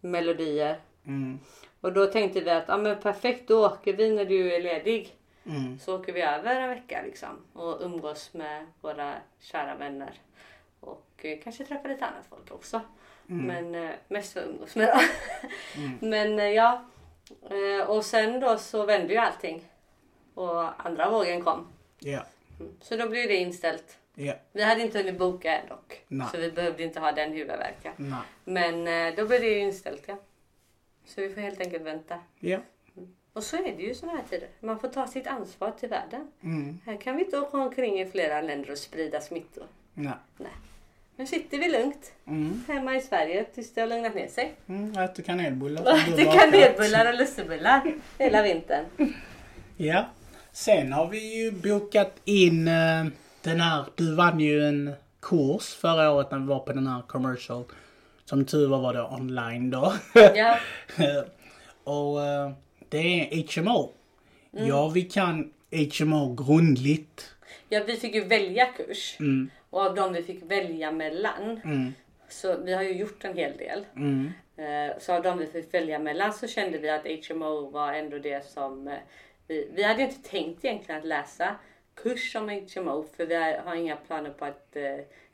melodier. 0.00 0.76
mm, 1.06 1.38
Och 1.80 1.92
då 1.92 2.06
tänkte 2.06 2.40
vi 2.40 2.50
att 2.50 2.64
ja, 2.68 2.76
men 2.76 3.00
perfekt, 3.00 3.48
då 3.48 3.66
åker 3.66 3.92
vi 3.92 4.10
när 4.10 4.24
du 4.24 4.52
är 4.54 4.62
ledig. 4.62 5.12
Mm, 5.46 5.78
Så 5.78 5.98
åker 5.98 6.12
vi 6.12 6.20
över 6.22 6.60
en 6.60 6.68
vecka 6.68 7.02
liksom 7.02 7.38
och 7.52 7.80
umgås 7.82 8.34
med 8.34 8.66
våra 8.80 9.14
kära 9.40 9.74
vänner. 9.74 10.20
Och 10.80 11.06
eh, 11.22 11.38
kanske 11.44 11.64
träffa 11.64 11.88
lite 11.88 12.06
annat 12.06 12.26
folk 12.28 12.50
också. 12.52 12.80
Men 13.26 13.74
eh, 13.74 13.90
mest 14.08 14.32
för 14.32 14.40
att 14.40 14.46
umgås 14.46 14.74
med 14.76 14.88
dem. 14.88 15.00
Men 16.10 16.38
eh, 16.38 16.44
ja. 16.44 16.84
Och 17.86 18.04
sen 18.04 18.40
då 18.40 18.58
så 18.58 18.86
vände 18.86 19.12
ju 19.12 19.18
allting. 19.18 19.64
Och 20.34 20.86
andra 20.86 21.10
vågen 21.10 21.44
kom. 21.44 21.68
ja, 21.98 22.26
Mm. 22.60 22.72
Så 22.80 22.96
då 22.96 23.08
blev 23.08 23.28
det 23.28 23.36
inställt. 23.36 23.98
ja, 24.14 24.34
Vi 24.52 24.62
hade 24.62 24.82
inte 24.82 24.98
hunnit 24.98 25.18
boka 25.18 25.58
än 25.58 25.68
dock. 25.68 26.04
Nej. 26.08 26.26
Så 26.32 26.38
vi 26.38 26.50
behövde 26.52 26.82
inte 26.82 27.00
ha 27.00 27.12
den 27.12 27.32
huvudvärken. 27.32 27.92
nej, 27.96 28.20
Men 28.44 28.84
då 29.16 29.26
blev 29.26 29.40
det 29.40 29.46
ju 29.46 29.58
inställt 29.58 30.02
ja. 30.08 30.16
Så 31.04 31.20
vi 31.20 31.34
får 31.34 31.40
helt 31.40 31.60
enkelt 31.60 31.82
vänta. 31.82 32.20
ja, 32.38 32.58
Och 33.32 33.42
så 33.42 33.56
är 33.56 33.62
det 33.76 33.82
ju 33.82 33.94
såna 33.94 34.12
här 34.12 34.22
tider. 34.30 34.48
Man 34.60 34.78
får 34.78 34.88
ta 34.88 35.06
sitt 35.06 35.26
ansvar 35.26 35.70
till 35.80 35.88
världen. 35.88 36.28
mm, 36.42 36.78
Här 36.86 36.96
kan 36.96 37.16
vi 37.16 37.24
inte 37.24 37.38
åka 37.38 37.56
omkring 37.58 38.00
i 38.00 38.06
flera 38.06 38.40
länder 38.40 38.70
och 38.70 38.78
sprida 38.78 39.20
smittor. 39.20 39.64
nej, 39.94 40.12
Nej. 40.36 40.50
Nu 41.16 41.26
sitter 41.26 41.58
vi 41.58 41.68
lugnt 41.68 42.12
mm, 42.26 42.64
hemma 42.68 42.96
i 42.96 43.00
Sverige 43.00 43.44
tills 43.44 43.74
det 43.74 43.80
har 43.80 43.88
lugnat 43.88 44.14
ner 44.14 44.28
sig. 44.28 44.54
mm, 44.66 44.98
äter 44.98 45.22
kanelbullar. 45.22 45.82
Äter 45.98 46.32
kanelbullar 46.38 47.08
och 47.12 47.18
lussebullar 47.18 47.94
hela 48.18 48.42
vintern. 48.42 48.84
Ja. 49.76 50.04
Sen 50.52 50.92
har 50.92 51.06
vi 51.08 51.42
ju 51.42 51.50
bokat 51.52 52.12
in 52.24 52.68
eh, 52.68 53.04
den 53.42 53.60
här, 53.60 53.84
du 53.94 54.14
vann 54.14 54.40
ju 54.40 54.64
en 54.68 54.92
kurs 55.20 55.74
förra 55.74 56.10
året 56.10 56.30
när 56.30 56.38
vi 56.38 56.46
var 56.46 56.58
på 56.58 56.72
den 56.72 56.86
här 56.86 57.02
commercial. 57.02 57.64
Som 58.24 58.44
tur 58.44 58.68
var 58.68 58.78
var 58.80 58.94
det 58.94 59.02
online 59.04 59.70
då. 59.70 59.92
Ja, 60.14 60.58
och 61.84 62.22
eh, 62.24 62.50
det 62.92 62.98
är 63.42 63.60
HMO. 63.62 63.90
Mm. 64.56 64.68
Ja, 64.68 64.88
vi 64.88 65.02
kan 65.02 65.52
HMO 65.98 66.34
grundligt. 66.34 67.34
ja 67.68 67.80
vi 67.86 67.96
fick 67.96 68.14
ju 68.14 68.24
välja 68.24 68.66
kurs. 68.66 69.16
Mm, 69.20 69.50
Och 69.70 69.80
av 69.82 69.94
de 69.94 70.12
vi 70.12 70.22
fick 70.22 70.42
välja 70.42 70.92
mellan. 70.92 71.60
mm, 71.64 71.92
Så 72.28 72.56
vi 72.56 72.72
har 72.72 72.82
ju 72.82 72.92
gjort 72.92 73.24
en 73.24 73.36
hel 73.36 73.56
del. 73.56 73.86
mm, 73.96 74.32
Eh, 74.56 74.98
Så 75.00 75.12
av 75.12 75.22
de 75.22 75.38
vi 75.38 75.46
fick 75.46 75.74
välja 75.74 75.98
mellan 75.98 76.32
så 76.32 76.46
kände 76.46 76.78
vi 76.78 76.90
att 76.90 77.06
HMO 77.28 77.70
var 77.70 77.92
ändå 77.92 78.18
det 78.18 78.46
som 78.46 78.88
eh, 78.88 78.94
vi, 79.46 79.68
vi 79.74 79.82
hade 79.82 80.02
inte 80.02 80.28
tänkt 80.30 80.64
egentligen 80.64 81.00
att 81.00 81.06
läsa 81.06 81.54
kurs 81.94 82.36
om 82.36 82.48
HMO 82.48 83.06
för 83.16 83.26
vi 83.26 83.34
har 83.34 83.74
inga 83.74 83.96
planer 83.96 84.30
på 84.30 84.44
att 84.44 84.76
eh, 84.76 84.82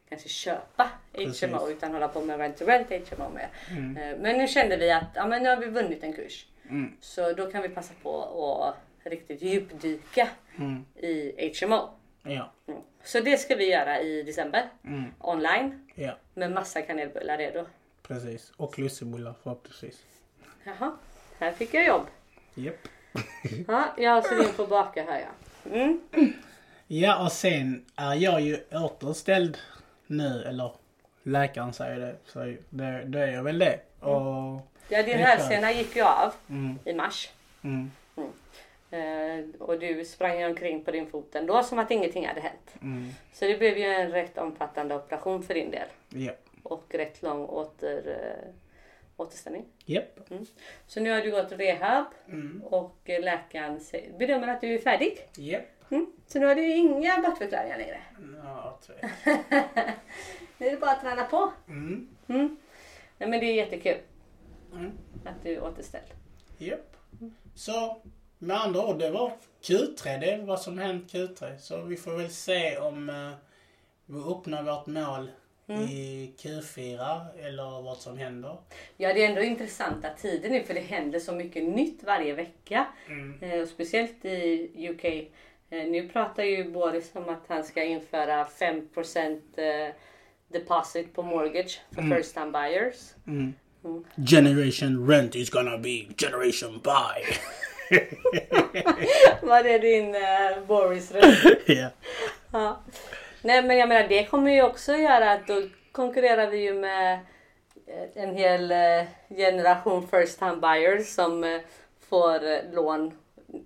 kanske 0.08 0.28
köpa 0.28 0.88
Precis. 1.12 1.42
HMO 1.50 1.70
utan 1.70 1.92
hålla 1.92 2.08
på 2.08 2.20
med 2.20 2.38
rent 2.40 2.56
to 2.56 2.64
rent 2.66 2.90
HMO 3.10 3.28
med. 3.34 3.48
Mm. 3.70 3.92
Men 4.22 4.38
nu 4.38 4.48
kände 4.48 4.76
vi 4.76 4.90
att 4.90 5.08
ja, 5.14 5.26
men 5.26 5.42
nu 5.42 5.48
har 5.48 5.56
vi 5.56 5.66
vunnit 5.66 6.02
en 6.04 6.12
kurs. 6.12 6.46
Mm. 6.68 6.92
Så 7.00 7.32
då 7.32 7.50
kan 7.50 7.62
vi 7.62 7.68
passa 7.68 7.94
på 8.02 8.22
att 8.62 8.76
riktigt 9.10 9.42
djupdyka 9.42 10.28
mm, 10.58 10.84
i 10.96 11.52
HMO. 11.60 11.90
ja, 12.22 12.52
Mm. 12.68 12.80
Så 13.04 13.20
det 13.20 13.38
ska 13.38 13.54
vi 13.56 13.70
göra 13.70 14.00
i 14.00 14.22
december 14.22 14.68
mm, 14.84 15.04
online 15.18 15.88
ja, 15.94 16.16
med 16.34 16.52
massa 16.52 16.82
kanelbullar 16.82 17.38
redo. 17.38 17.66
precis. 18.02 18.52
Och 18.56 18.78
lussebullar 18.78 19.34
förhoppningsvis. 19.42 20.02
Jaha, 20.64 20.92
här 21.38 21.52
fick 21.52 21.74
jag 21.74 21.86
jobb. 21.86 22.06
Japp. 22.54 22.88
Ja, 23.68 23.94
jag 23.96 24.26
ser 24.26 24.42
in 24.48 24.54
på 24.56 24.66
baka 24.66 25.02
här 25.02 25.20
ja. 25.20 25.70
Mm. 25.70 26.00
Ja, 26.86 27.24
och 27.24 27.32
sen 27.32 27.84
är 27.96 28.14
jag 28.14 28.40
ju 28.40 28.58
återställd 28.72 29.58
nu, 30.06 30.42
eller 30.42 30.72
läkaren 31.28 31.72
säger 31.72 31.98
det, 32.00 32.14
så 32.24 32.38
det, 32.70 33.04
det 33.04 33.20
är 33.20 33.42
väl 33.42 33.58
det. 33.58 33.80
Och, 34.00 34.60
Ja, 34.90 35.02
din 35.02 35.18
hälsena 35.18 35.72
gick 35.72 35.96
ju 35.96 36.02
av 36.02 36.32
mm, 36.50 36.78
i 36.84 36.94
mars. 36.94 37.30
mm, 37.62 37.90
Eh, 38.90 39.44
och 39.58 39.78
du 39.78 40.04
sprang 40.04 40.44
omkring 40.44 40.84
på 40.84 40.90
din 40.90 41.06
fot 41.10 41.34
ändå 41.34 41.62
som 41.62 41.78
att 41.78 41.90
ingenting 41.90 42.26
hade 42.26 42.40
hänt. 42.40 42.74
mm, 42.82 43.10
Så 43.32 43.44
det 43.44 43.58
blev 43.58 43.78
ju 43.78 43.84
en 43.84 44.10
rätt 44.10 44.38
omfattande 44.38 44.94
operation 44.94 45.42
för 45.42 45.54
din 45.54 45.70
del. 45.70 45.88
ja, 46.08 46.32
Och 46.62 46.84
rätt 46.94 47.22
lång 47.22 47.46
åter, 47.46 48.08
eh, 48.20 48.50
återställning. 49.16 49.64
japp, 49.84 50.18
Så 50.86 51.00
nu 51.00 51.10
har 51.10 51.20
du 51.20 51.30
gått 51.30 51.52
rehab 51.52 52.04
mm, 52.28 52.62
och 52.64 52.96
läkaren 53.06 53.80
bedömer 54.18 54.48
att 54.48 54.60
du 54.60 54.74
är 54.74 54.78
färdig. 54.78 55.28
Mm. 55.90 56.06
Så 56.26 56.38
nu 56.38 56.46
har 56.46 56.54
du 56.54 56.74
inga 56.74 57.20
bortförklaringar 57.20 57.78
längre. 57.78 58.00
Ja. 58.44 58.78
Bara 60.88 60.96
att 60.96 61.02
träna 61.02 61.24
på. 61.24 61.52
Mm, 61.68 62.08
Mm. 62.26 62.56
Nej, 63.18 63.28
men 63.28 63.40
det 63.40 63.46
är 63.46 63.54
jättekul 63.54 63.96
mm, 64.72 64.90
att 65.24 65.42
du 65.42 65.60
återställd. 65.60 66.04
japp. 66.58 66.96
Så, 67.54 68.02
med 68.38 68.56
andra 68.56 68.86
ord, 68.86 68.98
det 68.98 69.10
var 69.10 69.32
Q3, 69.62 70.20
det 70.20 70.30
är 70.30 70.38
vad 70.38 70.60
som 70.60 70.78
hänt 70.78 71.12
Q3. 71.12 71.58
Så 71.58 71.82
vi 71.82 71.96
får 71.96 72.16
väl 72.16 72.30
se 72.30 72.78
om 72.78 73.08
eh, 73.08 73.30
vi 74.06 74.18
uppnår 74.18 74.62
vårt 74.62 74.86
mål 74.86 75.30
i 75.90 76.32
Q4 76.38 77.26
eller 77.38 77.82
vad 77.82 77.96
som 77.96 78.18
händer. 78.18 78.56
Ja, 78.96 79.14
det 79.14 79.24
är 79.24 79.28
ändå 79.28 79.42
intressanta 79.42 80.10
tider 80.10 80.50
nu 80.50 80.62
för 80.62 80.74
det 80.74 80.80
händer 80.80 81.18
så 81.18 81.32
mycket 81.32 81.64
nytt 81.64 82.02
varje 82.02 82.34
vecka. 82.34 82.86
Mm. 83.08 83.38
Eh, 83.42 83.60
och 83.62 83.68
speciellt 83.68 84.24
i 84.24 84.88
UK. 84.90 85.04
Eh, 85.70 85.86
nu 85.90 86.08
pratar 86.08 86.42
ju 86.42 86.70
Boris 86.70 87.10
om 87.14 87.28
att 87.28 87.44
han 87.48 87.64
ska 87.64 87.82
införa 87.84 88.44
5% 88.44 89.40
eh, 89.56 89.94
deposit 90.48 91.14
på 91.14 91.22
mortgage 91.22 91.80
för 91.94 92.16
first 92.16 92.34
time 92.34 92.50
buyers. 92.50 93.14
Mm. 93.26 93.54
Mm. 93.84 94.04
Generation 94.26 95.06
rent 95.08 95.34
is 95.34 95.50
gonna 95.50 95.78
be 95.78 96.06
generation 96.16 96.80
buy. 96.84 97.24
Var 99.42 99.62
det 99.62 99.78
din 99.78 100.14
eh, 100.14 100.66
Boris 100.66 101.12
röst? 101.12 101.46
ja. 102.50 102.82
Nej 103.42 103.62
men 103.62 103.76
jag 103.78 103.88
menar 103.88 104.08
det 104.08 104.24
kommer 104.24 104.50
ju 104.50 104.62
också 104.62 104.96
göra 104.96 105.32
att 105.32 105.46
då 105.46 105.62
konkurrerar 105.92 106.50
vi 106.50 106.58
ju 106.58 106.74
med 106.74 107.14
eh, 107.86 108.22
en 108.22 108.36
hel 108.36 108.70
eh, 108.70 109.06
generation 109.28 110.08
first 110.08 110.38
time 110.38 110.56
buyers 110.56 111.06
som 111.06 111.60
får 112.08 112.72
lån 112.74 113.12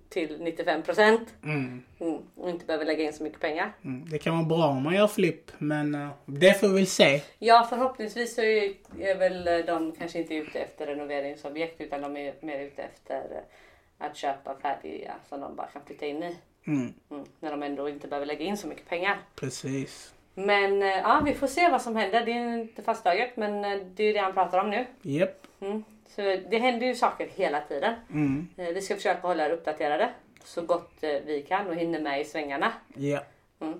till 0.09 0.41
95 0.41 0.83
procent 0.83 1.33
Mm. 1.43 1.83
mm, 1.99 2.17
och 2.35 2.49
inte 2.49 2.65
behöver 2.65 2.85
lägga 2.85 3.03
in 3.03 3.13
så 3.13 3.23
mycket 3.23 3.39
pengar. 3.39 3.71
Mm. 3.83 4.09
Det 4.09 4.19
kan 4.19 4.33
vara 4.33 4.45
bra 4.45 4.67
om 4.67 4.83
man 4.83 4.95
gör 4.95 5.07
flipp, 5.07 5.51
men 5.57 5.95
eh, 5.95 6.09
det 6.25 6.59
får 6.59 6.67
vi 6.67 6.73
väl 6.73 6.87
se. 6.87 7.21
Ja 7.39 7.67
förhoppningsvis 7.69 8.35
så 8.35 8.41
är, 8.41 8.73
är 8.99 9.15
väl 9.15 9.47
eh, 9.47 9.57
de 9.57 9.91
kanske 9.91 10.19
inte 10.19 10.35
ute 10.35 10.59
efter 10.59 10.85
renoveringsobjekt 10.85 11.81
utan 11.81 12.01
de 12.01 12.17
är 12.17 12.33
mer 12.41 12.59
ute 12.59 12.81
efter 12.83 13.15
eh, 13.15 14.05
att 14.07 14.17
köpa 14.17 14.55
färdiga 14.55 15.13
som 15.29 15.41
de 15.41 15.55
bara 15.55 15.67
kan 15.67 15.81
flytta 15.85 16.05
in 16.05 16.23
i. 16.23 16.37
Mm. 16.67 16.93
Mm, 17.11 17.25
när 17.39 17.51
de 17.51 17.63
ändå 17.63 17.89
inte 17.89 18.07
behöver 18.07 18.25
lägga 18.25 18.45
in 18.45 18.57
så 18.57 18.67
mycket 18.67 18.89
pengar. 18.89 19.17
Precis. 19.35 20.13
Men 20.35 20.81
ja, 20.81 21.21
vi 21.25 21.33
får 21.33 21.47
se 21.47 21.69
vad 21.69 21.81
som 21.81 21.95
händer. 21.95 22.25
Det 22.25 22.31
är 22.31 22.57
inte 22.57 22.81
fastslaget 22.83 23.37
men 23.37 23.61
det 23.95 24.03
är 24.03 24.13
det 24.13 24.19
han 24.19 24.33
pratar 24.33 24.59
om 24.59 24.69
nu. 24.69 24.85
Japp. 25.01 25.47
Mm. 25.59 25.83
Så 26.07 26.21
det 26.49 26.57
händer 26.57 26.87
ju 26.87 26.95
saker 26.95 27.27
hela 27.35 27.61
tiden. 27.61 27.93
Mm. 28.09 28.47
Eh, 28.57 28.67
Vi 28.67 28.81
ska 28.81 28.95
försöka 28.95 29.27
hålla 29.27 29.45
er 29.45 29.49
uppdaterade 29.49 30.09
så 30.43 30.61
gott 30.61 31.03
eh, 31.03 31.09
vi 31.25 31.41
kan 31.47 31.67
och 31.67 31.75
hinner 31.75 31.99
med 32.01 32.21
i 32.21 32.25
svängarna. 32.25 32.71
Ja. 32.95 33.23
Mm. 33.59 33.73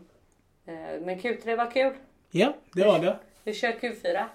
Eh, 0.66 1.02
Men 1.02 1.20
Q3 1.20 1.56
var 1.58 1.72
kul. 1.72 1.93
Ja, 2.32 2.54
det 2.74 2.86
var 2.86 3.00
det. 3.00 3.18
Vi 3.43 3.54
kör 3.54 3.72
Q4. 3.72 4.26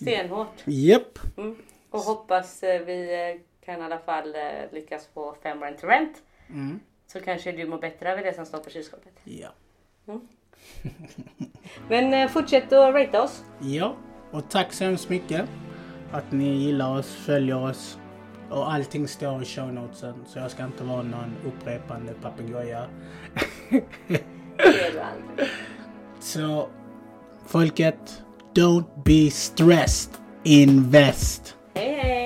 Stenhårt. 0.00 0.62
Japp. 0.64 1.18
Mm. 1.36 1.56
Och 1.90 2.00
hoppas 2.00 2.62
vi 2.62 3.40
kan 3.64 3.80
i 3.80 3.84
alla 3.84 3.98
fall 3.98 4.36
lyckas 4.72 5.06
få 5.14 5.34
fem 5.42 5.62
rent 5.62 5.84
rent. 5.84 6.22
Mm. 6.48 6.80
Så 7.06 7.20
kanske 7.20 7.52
du 7.52 7.66
mår 7.66 7.78
bättre 7.78 8.12
över 8.12 8.24
det 8.24 8.34
som 8.34 8.46
står 8.46 8.58
på 8.58 8.70
kylskåpet. 8.70 9.12
Ja. 9.24 9.48
Men 11.88 12.14
eh, 12.14 12.28
fortsätt 12.28 12.72
att 12.72 12.94
ratea 12.94 13.22
oss. 13.22 13.44
Ja. 13.60 13.96
Och 14.30 14.50
tack 14.50 14.72
så 14.72 14.84
hemskt 14.84 15.08
mycket 15.08 15.48
att 16.12 16.32
ni 16.32 16.56
gillar 16.56 16.98
oss, 16.98 17.14
följer 17.14 17.64
oss 17.64 17.98
Och 18.52 18.72
allting 18.72 19.08
står 19.08 19.42
i 19.42 19.44
show 19.44 19.72
notesen 19.72 20.14
så 20.26 20.38
jag 20.38 20.50
ska 20.50 20.64
inte 20.64 20.84
vara 20.84 21.02
någon 21.02 21.34
upprepande 21.46 22.12
papegoja. 22.22 22.86
Så 26.20 26.68
folket, 27.46 28.22
don't 28.54 29.02
be 29.04 29.30
stressed. 29.30 30.12
Invest. 30.44 31.56
Hej 31.74 31.94
hej! 31.94 32.21